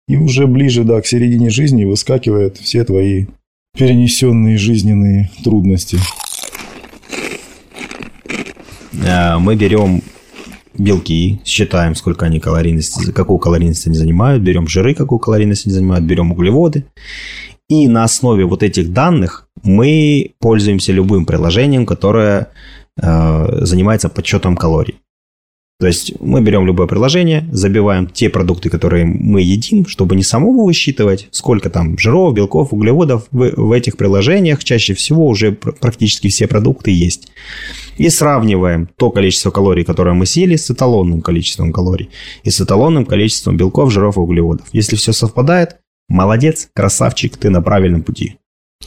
И 0.08 0.16
уже 0.16 0.46
ближе, 0.46 0.84
да, 0.84 1.00
к 1.00 1.06
середине 1.06 1.50
жизни 1.50 1.84
выскакивают 1.84 2.58
все 2.58 2.84
твои 2.84 3.26
перенесенные 3.76 4.56
жизненные 4.56 5.30
трудности. 5.42 5.98
Э, 9.04 9.38
Мы 9.38 9.56
берем 9.56 10.02
белки, 10.78 11.40
считаем, 11.44 11.94
сколько 11.94 12.26
они 12.26 12.40
калорийности, 12.40 13.12
какую 13.12 13.38
калорийность 13.38 13.86
они 13.86 13.96
занимают, 13.96 14.42
берем 14.42 14.68
жиры, 14.68 14.94
какую 14.94 15.18
калорийность 15.18 15.66
они 15.66 15.74
занимают, 15.74 16.04
берем 16.04 16.32
углеводы. 16.32 16.84
И 17.68 17.88
на 17.88 18.04
основе 18.04 18.44
вот 18.44 18.62
этих 18.62 18.92
данных 18.92 19.48
мы 19.62 20.34
пользуемся 20.38 20.92
любым 20.92 21.26
приложением, 21.26 21.86
которое 21.86 22.48
э, 23.00 23.64
занимается 23.64 24.08
подсчетом 24.08 24.56
калорий. 24.56 25.00
То 25.78 25.86
есть 25.86 26.14
мы 26.20 26.40
берем 26.40 26.66
любое 26.66 26.86
приложение, 26.86 27.46
забиваем 27.52 28.06
те 28.06 28.30
продукты, 28.30 28.70
которые 28.70 29.04
мы 29.04 29.42
едим, 29.42 29.86
чтобы 29.86 30.16
не 30.16 30.22
самому 30.22 30.64
высчитывать, 30.64 31.28
сколько 31.32 31.68
там 31.68 31.98
жиров, 31.98 32.32
белков, 32.32 32.72
углеводов 32.72 33.26
в, 33.30 33.50
в 33.56 33.72
этих 33.72 33.98
приложениях. 33.98 34.64
Чаще 34.64 34.94
всего 34.94 35.26
уже 35.26 35.52
пр- 35.52 35.74
практически 35.78 36.28
все 36.28 36.46
продукты 36.46 36.92
есть. 36.92 37.30
И 37.98 38.08
сравниваем 38.08 38.88
то 38.96 39.10
количество 39.10 39.50
калорий, 39.50 39.84
которое 39.84 40.14
мы 40.14 40.24
съели, 40.24 40.56
с 40.56 40.70
эталонным 40.70 41.20
количеством 41.20 41.72
калорий 41.72 42.08
и 42.42 42.50
с 42.50 42.58
эталонным 42.58 43.04
количеством 43.04 43.58
белков, 43.58 43.92
жиров 43.92 44.16
и 44.16 44.20
углеводов. 44.20 44.66
Если 44.72 44.96
все 44.96 45.12
совпадает, 45.12 45.76
молодец, 46.08 46.70
красавчик, 46.74 47.36
ты 47.36 47.50
на 47.50 47.60
правильном 47.60 48.02
пути. 48.02 48.36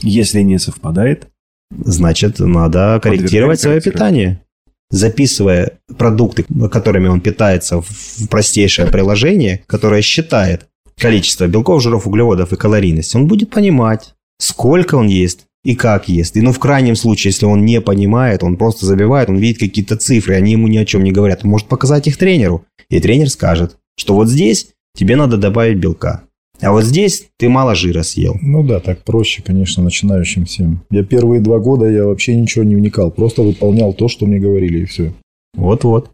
Если 0.02 0.40
не 0.40 0.58
совпадает, 0.58 1.28
Значит, 1.72 2.40
надо 2.40 2.98
корректировать 3.00 3.60
свое 3.60 3.80
питание. 3.80 4.42
Записывая 4.90 5.78
продукты, 5.96 6.44
которыми 6.70 7.08
он 7.08 7.20
питается, 7.20 7.80
в 7.80 8.28
простейшее 8.28 8.88
приложение, 8.88 9.62
которое 9.66 10.02
считает 10.02 10.66
количество 10.98 11.46
белков, 11.46 11.82
жиров, 11.82 12.06
углеводов 12.06 12.52
и 12.52 12.56
калорийность, 12.56 13.14
он 13.14 13.26
будет 13.26 13.50
понимать, 13.50 14.14
сколько 14.38 14.96
он 14.96 15.08
ест 15.08 15.46
и 15.64 15.74
как 15.74 16.08
ест. 16.08 16.36
И 16.36 16.40
ну, 16.40 16.52
в 16.52 16.58
крайнем 16.58 16.96
случае, 16.96 17.30
если 17.30 17.46
он 17.46 17.64
не 17.64 17.80
понимает, 17.80 18.42
он 18.42 18.56
просто 18.56 18.86
забивает, 18.86 19.28
он 19.28 19.36
видит 19.36 19.60
какие-то 19.60 19.96
цифры, 19.96 20.34
они 20.34 20.52
ему 20.52 20.68
ни 20.68 20.78
о 20.78 20.84
чем 20.84 21.04
не 21.04 21.12
говорят. 21.12 21.40
Он 21.44 21.50
может 21.50 21.68
показать 21.68 22.06
их 22.06 22.16
тренеру, 22.16 22.64
и 22.88 23.00
тренер 23.00 23.30
скажет, 23.30 23.76
что 23.96 24.14
вот 24.14 24.28
здесь 24.28 24.68
тебе 24.96 25.16
надо 25.16 25.36
добавить 25.36 25.78
белка, 25.78 26.24
а 26.60 26.72
вот 26.72 26.84
здесь 26.84 27.26
ты 27.38 27.48
мало 27.48 27.74
жира 27.74 28.02
съел. 28.02 28.36
Ну 28.42 28.62
да, 28.62 28.80
так 28.80 29.02
проще, 29.04 29.42
конечно, 29.42 29.82
начинающим 29.82 30.44
всем. 30.44 30.82
Я 30.90 31.04
первые 31.04 31.40
два 31.40 31.58
года 31.58 31.88
я 31.88 32.04
вообще 32.04 32.34
ничего 32.34 32.64
не 32.64 32.76
вникал, 32.76 33.10
просто 33.10 33.42
выполнял 33.42 33.92
то, 33.92 34.08
что 34.08 34.26
мне 34.26 34.38
говорили, 34.38 34.80
и 34.80 34.84
все. 34.84 35.12
Вот-вот. 35.54 36.10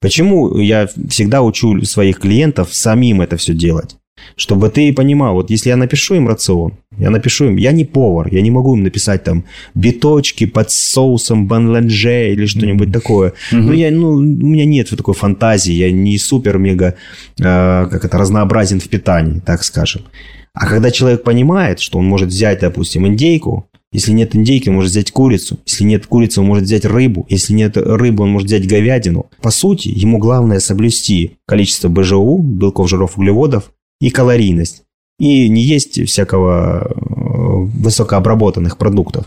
Почему 0.00 0.56
я 0.56 0.88
всегда 1.08 1.42
учу 1.42 1.82
своих 1.82 2.20
клиентов 2.20 2.72
самим 2.74 3.20
это 3.20 3.36
все 3.36 3.52
делать? 3.52 3.96
Чтобы 4.36 4.68
ты 4.68 4.92
понимал, 4.92 5.34
вот 5.34 5.50
если 5.50 5.70
я 5.70 5.76
напишу 5.76 6.14
им 6.14 6.28
рацион, 6.28 6.74
я 6.98 7.10
напишу 7.10 7.46
им, 7.46 7.56
я 7.56 7.72
не 7.72 7.84
повар, 7.84 8.28
я 8.32 8.40
не 8.40 8.50
могу 8.50 8.74
им 8.74 8.82
написать 8.82 9.24
там 9.24 9.44
биточки 9.74 10.46
под 10.46 10.70
соусом 10.70 11.46
банланже 11.46 12.32
или 12.32 12.46
что-нибудь 12.46 12.92
такое. 12.92 13.32
Ну, 13.52 13.72
я, 13.72 13.90
ну, 13.90 14.10
у 14.10 14.20
меня 14.20 14.64
нет 14.64 14.90
такой 14.90 15.14
фантазии, 15.14 15.72
я 15.72 15.90
не 15.90 16.18
супер-мега, 16.18 16.94
э, 17.38 17.42
как 17.90 18.04
это, 18.04 18.18
разнообразен 18.18 18.80
в 18.80 18.88
питании, 18.88 19.40
так 19.40 19.62
скажем. 19.62 20.02
А 20.52 20.66
когда 20.66 20.90
человек 20.90 21.22
понимает, 21.22 21.80
что 21.80 21.98
он 21.98 22.06
может 22.06 22.28
взять, 22.28 22.60
допустим, 22.60 23.06
индейку, 23.06 23.70
если 23.92 24.12
нет 24.12 24.36
индейки, 24.36 24.68
он 24.68 24.76
может 24.76 24.92
взять 24.92 25.10
курицу. 25.10 25.58
Если 25.66 25.82
нет 25.84 26.06
курицы, 26.06 26.40
он 26.40 26.46
может 26.46 26.64
взять 26.64 26.84
рыбу. 26.84 27.26
Если 27.28 27.54
нет 27.54 27.76
рыбы, 27.76 28.22
он 28.22 28.30
может 28.30 28.46
взять 28.46 28.68
говядину. 28.68 29.26
По 29.42 29.50
сути, 29.50 29.88
ему 29.88 30.18
главное 30.18 30.60
соблюсти 30.60 31.38
количество 31.46 31.88
БЖУ, 31.88 32.38
белков, 32.38 32.88
жиров, 32.88 33.18
углеводов 33.18 33.72
и 34.00 34.10
калорийность. 34.10 34.82
И 35.18 35.48
не 35.48 35.62
есть 35.62 36.06
всякого 36.08 36.88
э, 36.90 37.68
высокообработанных 37.78 38.78
продуктов. 38.78 39.26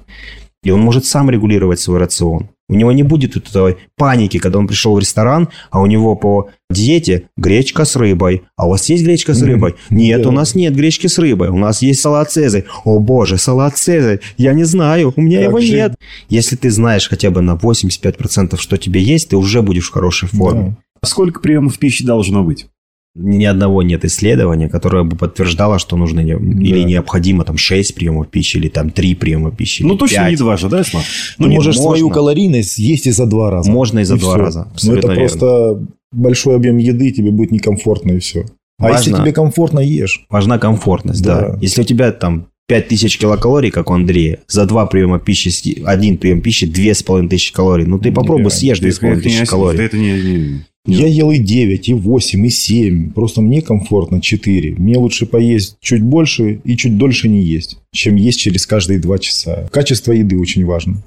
И 0.63 0.71
он 0.71 0.79
может 0.79 1.05
сам 1.05 1.29
регулировать 1.29 1.79
свой 1.81 1.99
рацион. 1.99 2.47
У 2.69 2.75
него 2.75 2.93
не 2.93 3.03
будет 3.03 3.35
этой 3.35 3.77
паники, 3.97 4.39
когда 4.39 4.57
он 4.59 4.67
пришел 4.67 4.95
в 4.95 4.99
ресторан, 4.99 5.49
а 5.69 5.81
у 5.81 5.85
него 5.85 6.15
по 6.15 6.49
диете 6.71 7.27
гречка 7.37 7.83
с 7.83 7.97
рыбой. 7.97 8.43
А 8.55 8.65
у 8.65 8.69
вас 8.69 8.87
есть 8.89 9.03
гречка 9.03 9.33
с 9.33 9.41
рыбой? 9.41 9.75
Нет, 9.89 10.21
Да. 10.23 10.29
у 10.29 10.31
нас 10.31 10.55
нет 10.55 10.73
гречки 10.73 11.07
с 11.07 11.17
рыбой. 11.19 11.49
У 11.49 11.57
нас 11.57 11.81
есть 11.81 11.99
салат 12.01 12.31
Цезарь. 12.31 12.63
О 12.85 12.99
боже, 12.99 13.37
салат 13.37 13.77
Цезарь. 13.77 14.21
Я 14.37 14.53
не 14.53 14.63
знаю, 14.63 15.13
у 15.15 15.21
меня 15.21 15.39
Как 15.39 15.49
его 15.49 15.59
же? 15.59 15.73
нет. 15.73 15.95
Если 16.29 16.55
ты 16.55 16.71
знаешь 16.71 17.09
хотя 17.09 17.29
бы 17.29 17.41
на 17.41 17.55
85%, 17.55 18.57
что 18.57 18.77
тебе 18.77 19.01
есть, 19.03 19.29
ты 19.29 19.35
уже 19.37 19.61
будешь 19.61 19.89
в 19.89 19.91
хорошей 19.93 20.29
форме. 20.29 20.77
сколько 21.03 21.41
приемов 21.41 21.77
пищи 21.77 22.05
должно 22.05 22.43
быть? 22.43 22.67
Ни 23.15 23.45
одного 23.45 23.83
нет 23.83 24.03
исследования, 24.05 24.69
которое 24.69 25.03
бы 25.03 25.15
подтверждало, 25.15 25.77
что 25.77 25.97
нужно 25.97 26.21
не- 26.21 26.31
или 26.67 26.81
Да. 26.81 26.87
необходимо 26.89 27.43
там 27.43 27.57
6 27.57 27.93
приемов 27.93 28.29
пищи, 28.29 28.57
или 28.57 28.69
там 28.69 28.89
3 28.89 29.13
приема 29.13 29.51
пищи. 29.51 29.83
Ну, 29.83 29.95
точно 29.95 30.17
5. 30.23 30.31
не 30.31 30.37
два 30.37 30.57
же, 30.57 30.67
да, 30.67 30.83
Слав? 30.83 31.03
Ну, 31.37 31.45
Ну, 31.45 31.51
нет, 31.51 31.57
можешь 31.57 31.75
свою 31.77 32.05
можно. 32.07 32.13
калорийность 32.15 32.79
есть 32.79 33.05
и 33.05 33.11
за 33.11 33.27
два 33.27 33.51
раза. 33.51 33.69
Можно 33.71 33.99
и 33.99 34.03
за 34.03 34.17
два 34.17 34.33
всё. 34.33 34.39
раза, 34.39 34.67
Но 34.83 34.93
это 34.95 35.07
верно. 35.09 35.15
просто 35.21 35.85
большой 36.11 36.55
объем 36.55 36.77
еды, 36.77 37.11
тебе 37.11 37.29
будет 37.29 37.51
некомфортно 37.51 38.13
и 38.13 38.19
все. 38.19 38.45
А 38.79 38.85
Важно. 38.89 38.97
если 38.97 39.13
тебе 39.21 39.31
комфортно, 39.31 39.79
ешь. 39.79 40.25
Важна 40.31 40.57
комфортность, 40.57 41.21
да. 41.23 41.41
Да. 41.51 41.57
Если 41.61 41.81
у 41.81 41.85
тебя 41.85 42.11
там 42.11 42.47
5000 42.67 43.19
килокалорий, 43.19 43.69
как 43.69 43.91
у 43.91 43.93
Андрея, 43.93 44.39
за 44.47 44.65
два 44.65 44.87
приема 44.87 45.19
пищи, 45.19 45.83
один 45.85 46.17
прием 46.17 46.41
пищи 46.41 46.65
2500 46.65 47.51
калорий. 47.55 47.85
Ну, 47.85 47.99
ты 47.99 48.11
попробуй 48.11 48.45
Да, 48.45 48.49
съешь 48.49 48.77
Это 48.79 48.87
2500 48.87 49.41
не- 49.41 49.45
калорий. 49.45 49.85
Это 49.85 49.97
не... 49.97 50.11
не- 50.21 50.65
Я 50.85 51.07
ел 51.07 51.31
и 51.31 51.37
9, 51.37 51.89
и 51.89 51.93
8, 51.93 52.45
и 52.45 52.49
7. 52.49 53.11
Просто 53.13 53.41
мне 53.41 53.61
комфортно 53.61 54.21
4. 54.21 54.75
Мне 54.77 54.97
лучше 54.97 55.25
поесть 55.25 55.77
чуть 55.79 56.03
больше 56.03 56.59
и 56.63 56.75
чуть 56.75 56.97
дольше 56.97 57.29
не 57.29 57.41
есть, 57.41 57.77
чем 57.93 58.17
есть 58.17 58.39
через 58.39 58.67
каждые 58.67 58.99
2 58.99 59.17
часа. 59.19 59.69
Качество 59.71 60.11
еды 60.11 60.37
очень 60.37 60.65
важно. 60.65 61.01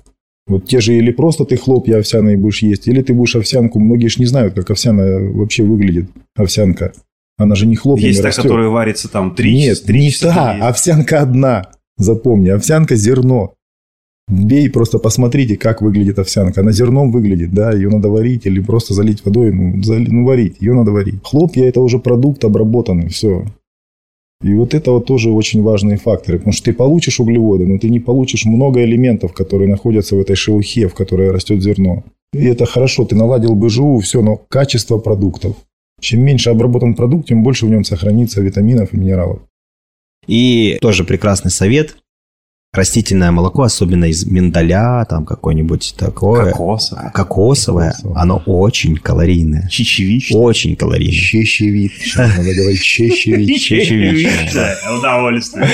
Вот 0.47 0.67
те 0.67 0.81
же 0.81 0.97
или 0.97 1.11
просто 1.11 1.45
ты 1.45 1.57
хлопья 1.57 1.99
овсяные 1.99 2.39
будешь 2.39 2.63
есть, 2.63 2.89
или 2.89 3.03
ты 3.03 3.13
будешь 3.13 3.37
овсянку. 3.37 3.79
Многие 3.79 4.07
же 4.07 4.21
не 4.21 4.27
знают, 4.27 4.55
как 4.55 4.71
овсяная 4.71 5.19
вообще 5.19 5.63
выглядит, 5.65 6.09
овсянка. 6.37 6.93
Она 7.37 7.55
же 7.55 7.67
не 7.67 7.77
хлопьями 7.77 8.09
Есть 8.09 8.23
та, 8.23 8.29
растет. 8.29 8.45
которая 8.45 8.69
варится 8.69 9.09
там 9.09 9.35
3 9.35 9.55
Нет, 9.55 9.89
не 9.89 10.11
та, 10.11 10.53
овсянка 10.53 11.21
одна. 11.21 11.71
Запомни, 11.99 12.49
овсянка 12.49 12.97
зерно. 12.97 13.55
Бей, 14.29 14.69
просто 14.69 14.99
посмотрите, 14.99 15.57
как 15.57 15.83
выглядит 15.83 16.19
овсянка. 16.19 16.63
Она 16.63 16.73
зерном 16.73 17.13
выглядит, 17.13 17.53
да, 17.53 17.73
ее 17.73 17.89
надо 17.91 18.09
варить 18.09 18.45
или 18.47 18.61
просто 18.61 18.93
залить 18.93 19.25
водой, 19.25 19.53
ну, 19.53 19.81
зали- 19.83 20.09
ну 20.11 20.25
варить, 20.25 20.57
ее 20.61 20.75
надо 20.75 20.91
варить. 20.91 21.21
Хлопья– 21.23 21.65
это 21.69 21.81
уже 21.81 22.01
продукт 22.01 22.45
обработанный, 22.45 23.09
все. 23.09 23.45
И 24.43 24.53
вот 24.55 24.75
это 24.75 24.91
вот 24.91 25.07
тоже 25.07 25.31
очень 25.31 25.63
важные 25.63 25.97
факторы, 25.97 26.39
потому 26.39 26.53
что 26.53 26.65
ты 26.65 26.73
получишь 26.73 27.21
углеводы, 27.21 27.67
но 27.67 27.79
ты 27.79 27.89
не 27.89 28.01
получишь 28.01 28.45
много 28.45 28.85
элементов, 28.85 29.33
которые 29.33 29.69
находятся 29.69 30.17
в 30.17 30.21
этой 30.21 30.37
шелухе, 30.37 30.89
в 30.89 30.95
которой 30.95 31.31
растет 31.31 31.63
зерно. 31.63 32.03
И 32.33 32.45
это 32.45 32.67
хорошо, 32.67 33.05
ты 33.05 33.15
наладил 33.15 33.55
БЖУ, 33.55 33.99
все, 34.01 34.23
но 34.23 34.37
качество 34.37 34.99
продуктов. 34.99 35.57
Чем 36.01 36.23
меньше 36.23 36.51
обработан 36.51 36.95
продукт, 36.95 37.29
тем 37.29 37.43
больше 37.43 37.65
в 37.65 37.71
нем 37.71 37.85
сохранится 37.85 38.43
витаминов 38.43 38.93
и 38.93 38.99
минералов. 38.99 39.41
И 40.27 40.79
тоже 40.81 41.05
прекрасный 41.05 41.51
совет. 41.51 41.97
Растительное 42.77 43.31
молоко, 43.31 43.63
особенно 43.63 44.05
из 44.05 44.27
миндаля, 44.27 45.05
там 45.09 45.25
какое-нибудь 45.25 45.95
такое. 45.99 46.51
Кокосовое. 46.53 47.11
Кокосовое, 47.15 47.91
Кокосовое. 47.91 48.21
оно 48.21 48.43
очень 48.47 48.97
калорийное. 48.97 49.69
Чечевичное. 49.71 50.41
Очень 50.41 50.77
калорийное. 50.77 51.15
Чещевит. 51.15 51.93
Надо 52.17 52.35
говорить 52.55 52.83
чещевит. 52.83 53.61
Чечевичное. 53.61 54.77
Удовольствие. 54.99 55.69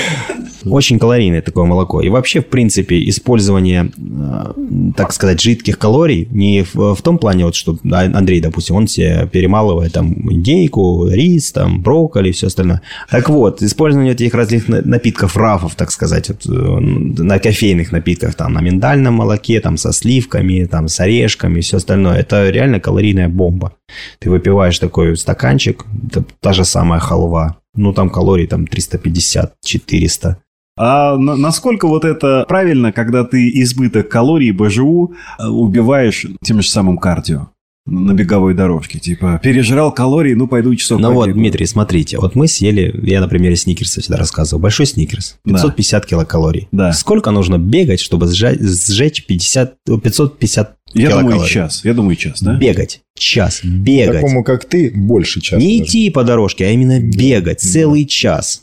Очень 0.65 0.97
калорийное 0.97 1.41
такое 1.41 1.65
молоко. 1.65 1.99
И 2.01 2.07
вообще, 2.07 2.39
в 2.41 2.47
принципе, 2.47 3.03
использование, 3.09 3.91
э, 3.97 4.53
так 4.95 5.11
сказать, 5.11 5.41
жидких 5.41 5.77
калорий 5.77 6.27
не 6.31 6.63
в, 6.73 6.95
том 7.01 7.17
плане, 7.17 7.43
вот 7.45 7.55
что 7.55 7.77
А- 7.91 8.05
Андрей, 8.17 8.39
допустим, 8.39 8.77
он 8.77 8.87
себе 8.87 9.27
перемалывает 9.29 9.91
там 9.91 10.13
индейку, 10.31 11.07
рис, 11.09 11.51
там 11.51 11.81
брокколи 11.81 12.29
и 12.29 12.31
все 12.31 12.47
остальное. 12.47 12.81
Так 13.11 13.27
вот, 13.29 13.61
использование 13.61 14.13
этих 14.13 14.33
разных 14.33 14.69
на- 14.69 14.81
напитков, 14.81 15.35
рафов, 15.35 15.75
так 15.75 15.91
сказать, 15.91 16.29
вот, 16.29 16.45
э, 16.45 16.79
на 16.93 17.39
кофейных 17.39 17.91
напитках, 17.91 18.35
там, 18.35 18.53
на 18.53 18.61
миндальном 18.61 19.15
молоке, 19.15 19.59
там, 19.59 19.77
со 19.77 19.91
сливками, 19.91 20.65
там, 20.65 20.87
с 20.87 20.99
орешками 20.99 21.61
все 21.61 21.77
остальное, 21.77 22.17
это 22.19 22.49
реально 22.49 22.79
калорийная 22.79 23.29
бомба. 23.29 23.73
Ты 24.19 24.29
выпиваешь 24.29 24.79
такой 24.79 25.17
стаканчик, 25.17 25.85
это 26.07 26.23
та 26.39 26.53
же 26.53 26.65
самая 26.65 26.99
халва, 26.99 27.57
ну, 27.75 27.93
там 27.93 28.09
калорий 28.09 28.47
там 28.47 28.65
350-400. 28.65 30.37
А 30.75 31.17
на- 31.17 31.35
насколько 31.35 31.87
вот 31.87 32.03
это 32.03 32.45
правильно, 32.47 32.91
когда 32.91 33.23
ты 33.23 33.49
избыток 33.61 34.09
калорий 34.09 34.51
БЖУ 34.51 35.13
э, 35.39 35.47
убиваешь 35.47 36.25
тем 36.43 36.61
же 36.61 36.67
самым 36.69 36.97
кардио 36.97 37.49
на 37.85 38.13
беговой 38.13 38.53
дорожке? 38.53 38.99
Типа, 38.99 39.39
пережрал 39.43 39.93
калорий, 39.93 40.33
ну 40.35 40.47
пойду 40.47 40.73
часов 40.75 40.99
Ну 41.01 41.11
вот. 41.13 41.31
Дмитрий, 41.33 41.65
смотрите, 41.65 42.17
вот 42.17 42.35
мы 42.35 42.47
съели, 42.47 42.93
я 43.03 43.19
на 43.21 43.27
примере 43.27 43.55
сникерса 43.55 44.01
всегда 44.01 44.17
рассказывал, 44.17 44.61
большой 44.61 44.85
сникерс, 44.85 45.37
Да. 45.45 45.53
550 45.53 46.05
килокалорий. 46.05 46.67
Да. 46.71 46.93
Сколько 46.93 47.31
нужно 47.31 47.57
бегать, 47.57 47.99
чтобы 47.99 48.27
сжать- 48.27 48.59
сжечь 48.61 49.25
50, 49.25 49.75
550 50.01 50.75
Я 50.93 51.09
думаю, 51.09 51.23
килокалорий? 51.25 51.51
час. 51.53 51.81
Я 51.83 51.93
думаю, 51.93 52.15
час, 52.15 52.41
да? 52.41 52.55
Бегать. 52.55 53.01
Час. 53.17 53.61
Бегать. 53.63 54.21
Такому, 54.21 54.43
как 54.43 54.65
ты, 54.65 54.91
больше 54.95 55.41
часа. 55.41 55.57
Не 55.61 55.79
даже. 55.79 55.89
идти 55.89 56.09
по 56.09 56.23
дорожке, 56.23 56.65
а 56.65 56.69
именно 56.69 56.99
бегать 56.99 57.59
целый 57.61 58.05
час. 58.05 58.61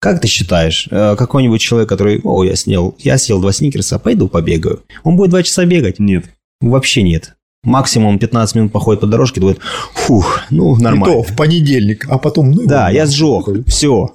Как 0.00 0.20
ты 0.20 0.28
считаешь, 0.28 0.88
э, 0.90 1.16
какой-нибудь 1.16 1.60
человек, 1.60 1.88
который, 1.88 2.20
о, 2.22 2.44
я 2.44 2.54
съел, 2.56 2.94
я 2.98 3.16
съел 3.16 3.40
два 3.40 3.52
сникерса, 3.52 3.98
пойду 3.98 4.28
побегаю, 4.28 4.82
он 5.04 5.16
будет 5.16 5.30
два 5.30 5.42
часа 5.42 5.64
бегать? 5.64 5.98
Нет. 5.98 6.26
Вообще 6.60 7.02
нет. 7.02 7.35
Максимум 7.66 8.18
15 8.20 8.54
минут 8.54 8.72
походит 8.72 9.00
по 9.00 9.08
дорожке, 9.08 9.40
думает, 9.40 9.58
фух, 9.92 10.42
ну, 10.50 10.76
И 10.78 10.82
нормально. 10.82 11.16
то 11.16 11.22
в 11.24 11.34
понедельник, 11.34 12.06
а 12.08 12.16
потом... 12.16 12.52
Ну, 12.52 12.64
Да, 12.64 12.90
я 12.90 13.06
сжег. 13.06 13.66
Все. 13.66 14.14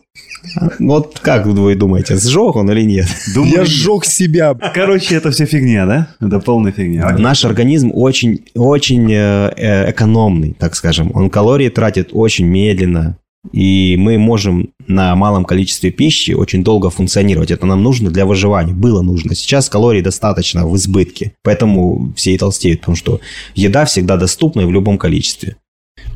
Вот 0.80 1.20
как 1.20 1.46
вы 1.46 1.76
думаете, 1.76 2.16
сжег 2.16 2.56
он 2.56 2.72
или 2.72 2.84
нет? 2.84 3.08
Думаю, 3.36 3.58
Я 3.58 3.66
сжег 3.66 4.06
себя. 4.06 4.54
Короче, 4.54 5.16
это 5.16 5.32
все 5.32 5.46
фигня, 5.46 5.86
да? 5.86 6.08
Это 6.26 6.40
полная 6.40 6.72
фигня. 6.72 7.10
Наш 7.18 7.44
организм 7.44 7.92
очень, 7.94 8.46
очень 8.56 9.12
э, 9.12 9.54
э, 9.58 9.92
экономный, 9.92 10.56
так 10.58 10.76
скажем. 10.76 11.12
Он 11.14 11.30
калории 11.30 11.68
тратит 11.68 12.10
очень 12.14 12.46
медленно. 12.46 13.18
И 13.52 13.96
мы 13.98 14.18
можем 14.18 14.74
на 14.88 15.16
малом 15.16 15.46
количестве 15.46 15.92
пищи 15.92 16.32
очень 16.32 16.64
долго 16.64 16.90
функционировать. 16.90 17.52
Это 17.52 17.66
нам 17.66 17.82
нужно 17.82 18.12
для 18.12 18.26
выживания. 18.26 18.74
Было 18.74 19.02
нужно. 19.02 19.34
Сейчас 19.34 19.68
калорий 19.68 20.02
достаточно 20.02 20.68
в 20.68 20.76
избытке. 20.76 21.34
Поэтому 21.42 22.14
все 22.16 22.34
и 22.34 22.38
толстеют. 22.38 22.82
Потому 22.82 22.96
что 22.96 23.20
еда 23.56 23.86
всегда 23.86 24.18
доступна 24.18 24.62
и 24.62 24.66
в 24.66 24.72
любом 24.72 24.98
количестве. 24.98 25.58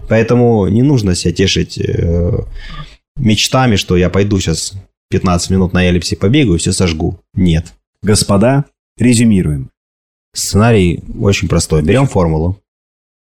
Поэтому 0.07 0.67
не 0.67 0.83
нужно 0.83 1.15
себя 1.15 1.33
тешить 1.33 1.79
э, 1.79 2.39
мечтами, 3.17 3.75
что 3.75 3.97
я 3.97 4.09
пойду 4.09 4.39
сейчас 4.39 4.73
15 5.09 5.49
минут 5.49 5.73
на 5.73 5.85
эллипсе 5.85 6.15
побегаю 6.15 6.55
и 6.55 6.59
все 6.59 6.73
сожгу. 6.73 7.19
Нет. 7.33 7.73
Господа, 8.01 8.65
резюмируем. 8.97 9.71
Сценарий 10.33 11.03
очень 11.19 11.47
простой. 11.47 11.81
Берем 11.81 12.07
формулу, 12.07 12.61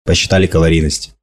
посчитали 0.05 0.47
калорийность. 0.47 1.14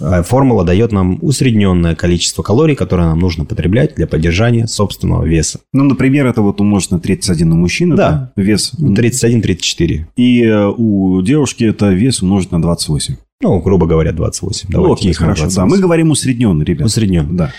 А 0.00 0.22
Формула 0.22 0.64
дает 0.64 0.92
нам 0.92 1.18
усредненное 1.22 1.94
количество 1.94 2.42
калорий, 2.42 2.74
которое 2.76 3.08
нам 3.08 3.18
нужно 3.18 3.44
потреблять 3.44 3.94
для 3.94 4.06
поддержания 4.06 4.66
собственного 4.66 5.24
веса. 5.24 5.60
Ну, 5.72 5.84
например, 5.84 6.26
это 6.26 6.42
вот 6.42 6.60
умножить 6.60 6.90
на 6.90 7.00
31 7.00 7.52
у 7.52 7.56
мужчины, 7.56 7.96
Да. 7.96 8.32
да? 8.36 8.42
Вес. 8.42 8.72
31-34. 8.78 10.06
И 10.16 10.42
э, 10.44 10.66
у 10.68 11.22
девушки 11.22 11.64
это 11.64 11.90
вес 11.92 12.22
умножить 12.22 12.52
на 12.52 12.60
28. 12.60 13.16
Ну, 13.42 13.60
грубо 13.60 13.86
говоря, 13.86 14.12
28. 14.12 14.68
Ну, 14.70 14.82
Давайте 14.82 15.02
окей, 15.02 15.12
хорошо. 15.14 15.44
Да, 15.44 15.48
28. 15.54 15.70
мы 15.76 15.82
говорим 15.82 16.10
усредненно, 16.10 16.62
ребят. 16.62 16.86
Усреднен. 16.86 17.36
Да. 17.36 17.52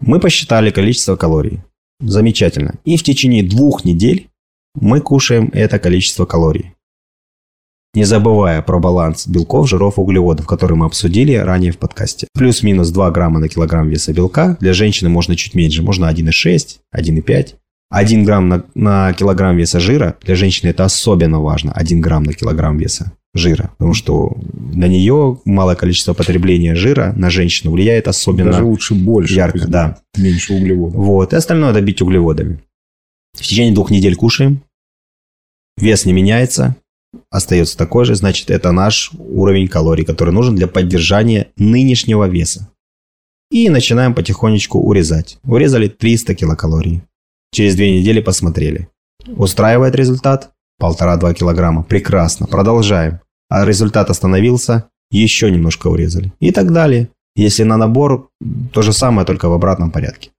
Мы 0.00 0.20
посчитали 0.20 0.70
количество 0.70 1.16
калорий. 1.16 1.60
Замечательно. 2.00 2.74
И 2.84 2.96
в 2.96 3.02
течение 3.02 3.42
двух 3.42 3.84
недель 3.84 4.28
мы 4.74 5.00
кушаем 5.00 5.50
это 5.52 5.78
количество 5.78 6.24
калорий. 6.26 6.72
Не 7.94 8.04
забывая 8.04 8.60
про 8.62 8.78
баланс 8.78 9.26
белков, 9.26 9.68
жиров 9.68 9.98
углеводов, 9.98 10.46
который 10.46 10.76
мы 10.76 10.86
обсудили 10.86 11.34
ранее 11.34 11.72
в 11.72 11.78
подкасте. 11.78 12.28
Плюс-минус 12.34 12.90
2 12.90 13.10
грамма 13.10 13.40
на 13.40 13.48
килограмм 13.48 13.88
веса 13.88 14.12
белка. 14.12 14.56
Для 14.60 14.74
женщины 14.74 15.08
можно 15.08 15.36
чуть 15.36 15.54
меньше. 15.54 15.82
Можно 15.82 16.10
1,6, 16.12 16.78
1,5. 16.94 17.54
1 17.90 18.24
грамм 18.24 18.48
на, 18.48 18.64
на 18.74 19.12
килограмм 19.14 19.56
веса 19.56 19.80
жира. 19.80 20.16
Для 20.22 20.34
женщины 20.36 20.68
это 20.70 20.84
особенно 20.84 21.40
важно. 21.40 21.72
1 21.72 22.00
грамм 22.00 22.24
на 22.24 22.34
килограмм 22.34 22.76
веса 22.76 23.12
жира. 23.34 23.70
Потому 23.78 23.94
что 23.94 24.36
на 24.52 24.86
нее 24.86 25.38
малое 25.46 25.74
количество 25.74 26.12
потребления 26.12 26.74
жира 26.74 27.14
на 27.16 27.30
женщину 27.30 27.72
влияет 27.72 28.06
особенно 28.06 28.52
Даже 28.52 28.64
лучше 28.64 28.94
больше. 28.94 29.34
ярко. 29.34 29.66
Да. 29.66 29.98
Меньше 30.16 30.52
углеводов. 30.52 30.96
Вот, 30.96 31.32
и 31.32 31.36
остальное 31.36 31.72
добить 31.72 32.02
углеводами. 32.02 32.60
В 33.34 33.40
течение 33.40 33.72
двух 33.74 33.90
недель 33.90 34.16
кушаем. 34.16 34.60
Вес 35.78 36.04
не 36.04 36.12
меняется, 36.12 36.76
остается 37.30 37.76
такой 37.76 38.04
же, 38.04 38.14
значит, 38.14 38.50
это 38.50 38.72
наш 38.72 39.10
уровень 39.18 39.68
калорий, 39.68 40.04
который 40.04 40.32
нужен 40.34 40.54
для 40.56 40.66
поддержания 40.66 41.48
нынешнего 41.56 42.28
веса. 42.28 42.68
И 43.50 43.68
начинаем 43.70 44.14
потихонечку 44.14 44.78
урезать. 44.78 45.38
Урезали 45.44 45.88
300 45.88 46.34
килокалорий. 46.34 47.02
Через 47.52 47.76
две 47.76 47.98
недели 47.98 48.20
посмотрели. 48.20 48.88
Устраивает 49.26 49.94
результат? 49.94 50.50
Полтора-два 50.78 51.32
килограмма. 51.34 51.82
Прекрасно. 51.82 52.46
Продолжаем. 52.46 53.20
А 53.48 53.64
результат 53.64 54.10
остановился? 54.10 54.90
Еще 55.10 55.50
немножко 55.50 55.88
урезали. 55.88 56.32
И 56.40 56.52
так 56.52 56.72
далее. 56.72 57.08
Если 57.36 57.62
на 57.62 57.76
набор, 57.78 58.28
то 58.72 58.82
же 58.82 58.92
самое, 58.92 59.26
только 59.26 59.48
в 59.48 59.52
обратном 59.54 59.90
порядке. 59.90 60.30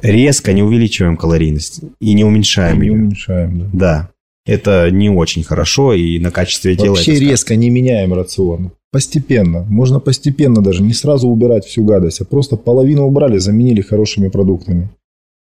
Резко 0.00 0.52
не 0.52 0.62
увеличиваем 0.62 1.16
калорийность 1.16 1.80
и 1.98 2.14
не 2.14 2.22
уменьшаем 2.24 2.80
Не 2.80 2.86
ее. 2.88 2.92
уменьшаем, 2.92 3.58
да. 3.58 3.68
Да. 3.72 4.10
Это 4.46 4.90
не 4.92 5.10
очень 5.10 5.42
хорошо 5.42 5.92
и 5.92 6.18
на 6.20 6.30
качестве 6.30 6.76
тела 6.76 6.90
Вообще 6.90 7.12
это 7.12 7.16
скажется. 7.16 7.30
резко 7.30 7.56
не 7.56 7.68
меняем 7.68 8.14
рацион. 8.14 8.70
Постепенно. 8.92 9.66
Можно 9.68 9.98
постепенно 9.98 10.62
даже. 10.62 10.82
Не 10.82 10.94
сразу 10.94 11.28
убирать 11.28 11.64
всю 11.66 11.84
гадость, 11.84 12.20
а 12.20 12.24
просто 12.24 12.56
половину 12.56 13.06
убрали, 13.06 13.38
заменили 13.38 13.80
хорошими 13.82 14.28
продуктами. 14.28 14.88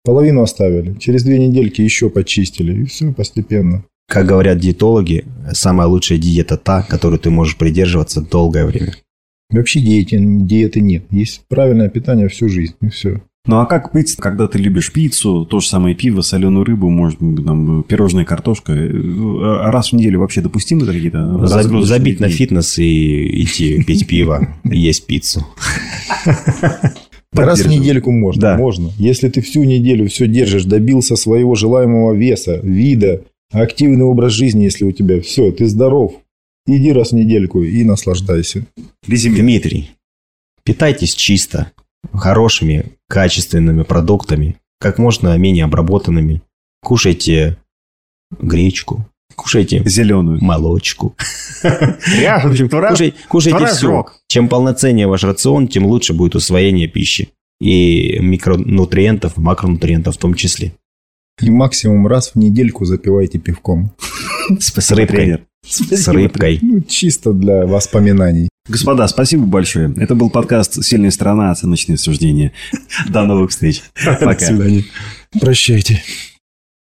Половину 0.05 0.43
оставили. 0.43 0.99
Через 0.99 1.23
две 1.23 1.39
недельки 1.39 1.83
еще 1.83 2.09
почистили. 2.09 2.83
И 2.83 2.85
все 2.87 3.13
постепенно. 3.13 3.85
Как 4.09 4.27
говорят 4.27 4.59
диетологи, 4.59 5.25
самая 5.53 5.87
лучшая 5.87 6.19
диета 6.19 6.57
та, 6.57 6.83
которую 6.83 7.19
ты 7.19 7.31
можешь 7.31 7.57
придерживаться 7.57 8.21
долгое 8.23 8.67
время. 8.67 8.95
Вообще 9.51 9.81
диеты, 9.81 10.19
диеты 10.21 10.81
нет. 10.81 11.05
Есть 11.11 11.43
правильное 11.49 11.89
питание 11.89 12.29
всю 12.29 12.49
жизнь. 12.49 12.75
И 12.81 12.89
все. 12.89 13.21
Ну 13.47 13.59
а 13.59 13.67
как 13.67 13.93
быть, 13.93 14.17
когда 14.17 14.49
ты 14.49 14.59
любишь 14.59 14.91
пиццу, 14.91 15.45
то 15.45 15.61
же 15.61 15.69
самое 15.69 15.95
пиво, 15.95 16.23
соленую 16.23 16.65
рыбу, 16.65 16.89
может, 16.89 17.19
там, 17.19 17.83
пирожная 17.83 18.25
картошка? 18.25 18.73
Э, 18.73 19.71
Раз 19.71 19.93
в 19.93 19.93
неделю 19.93 20.21
вообще 20.21 20.41
допустимы 20.41 20.87
какие-то 20.87 21.47
Забить 21.83 22.21
на 22.21 22.31
фитнес 22.31 22.79
и 22.79 23.43
идти 23.43 23.83
пить 23.83 24.07
пиво, 24.07 24.49
есть 24.65 25.07
пиццу. 25.07 25.47
Раз 27.33 27.61
в 27.61 27.69
недельку 27.69 28.13
можно. 28.13 28.41
Да. 28.41 28.57
Можно. 28.57 28.93
Если 28.97 29.29
ты 29.29 29.43
всю 29.43 29.65
неделю 29.65 30.09
все 30.09 30.27
держишь, 30.27 30.65
добился 30.65 31.17
своего 31.17 31.55
желаемого 31.55 32.15
веса, 32.15 32.61
вида, 32.63 33.25
активный 33.53 34.05
образ 34.05 34.33
жизни, 34.33 34.65
если 34.65 34.85
у 34.85 34.93
тебя 34.93 35.21
все, 35.21 35.51
ты 35.53 35.67
здоров. 35.67 36.15
Иди 36.67 36.93
раз 36.93 37.11
в 37.11 37.15
недельку 37.15 37.63
и 37.63 37.85
наслаждайся. 37.85 38.65
Дмитрий, 39.07 39.91
питайтесь 40.63 41.15
чисто, 41.15 41.73
хорошими, 42.13 42.93
качественными 43.09 43.83
продуктами, 43.83 44.57
как 44.81 44.99
можно 44.99 45.37
менее 45.39 45.65
обработанными. 45.65 46.43
Кушайте 46.83 47.57
гречку, 48.41 49.07
кушайте 49.37 49.83
Зеленую. 49.87 50.43
молочку. 50.43 51.15
В 51.63 52.47
общем, 52.47 52.69
кушай- 52.69 53.15
кушайте 53.29 53.67
все. 53.67 54.07
Чем 54.29 54.49
полноценнее 54.49 55.07
ваш 55.07 55.25
рацион, 55.25 55.69
тем 55.69 55.87
лучше 55.87 56.13
будет 56.13 56.35
усвоение 56.35 56.89
пищи. 56.89 57.31
И 57.61 58.19
микронутриентов, 58.19 59.37
макронутриентов 59.37 60.17
в 60.17 60.19
том 60.19 60.35
числе. 60.35 60.73
И 61.41 61.51
максимум 61.51 62.07
раз 62.07 62.33
в 62.33 62.37
недельку 62.37 62.85
запивайте 62.85 63.39
пивком. 63.39 63.93
С 64.59 64.91
рыбкой. 64.91 65.39
С 65.67 66.09
рыбкой. 66.09 66.59
Ну, 66.61 66.81
чисто 66.81 67.33
для 67.33 67.65
воспоминаний. 67.67 68.49
Господа, 68.67 69.07
спасибо 69.09 69.45
большое. 69.45 69.93
Это 69.99 70.15
был 70.15 70.31
подкаст 70.31 70.83
«Сильная 70.83 71.11
сторона. 71.11 71.51
Оценочные 71.51 71.99
суждения». 71.99 72.53
До 73.07 73.25
новых 73.25 73.51
встреч. 73.51 73.83
Пока. 74.21 74.49
Прощайте. 75.39 76.03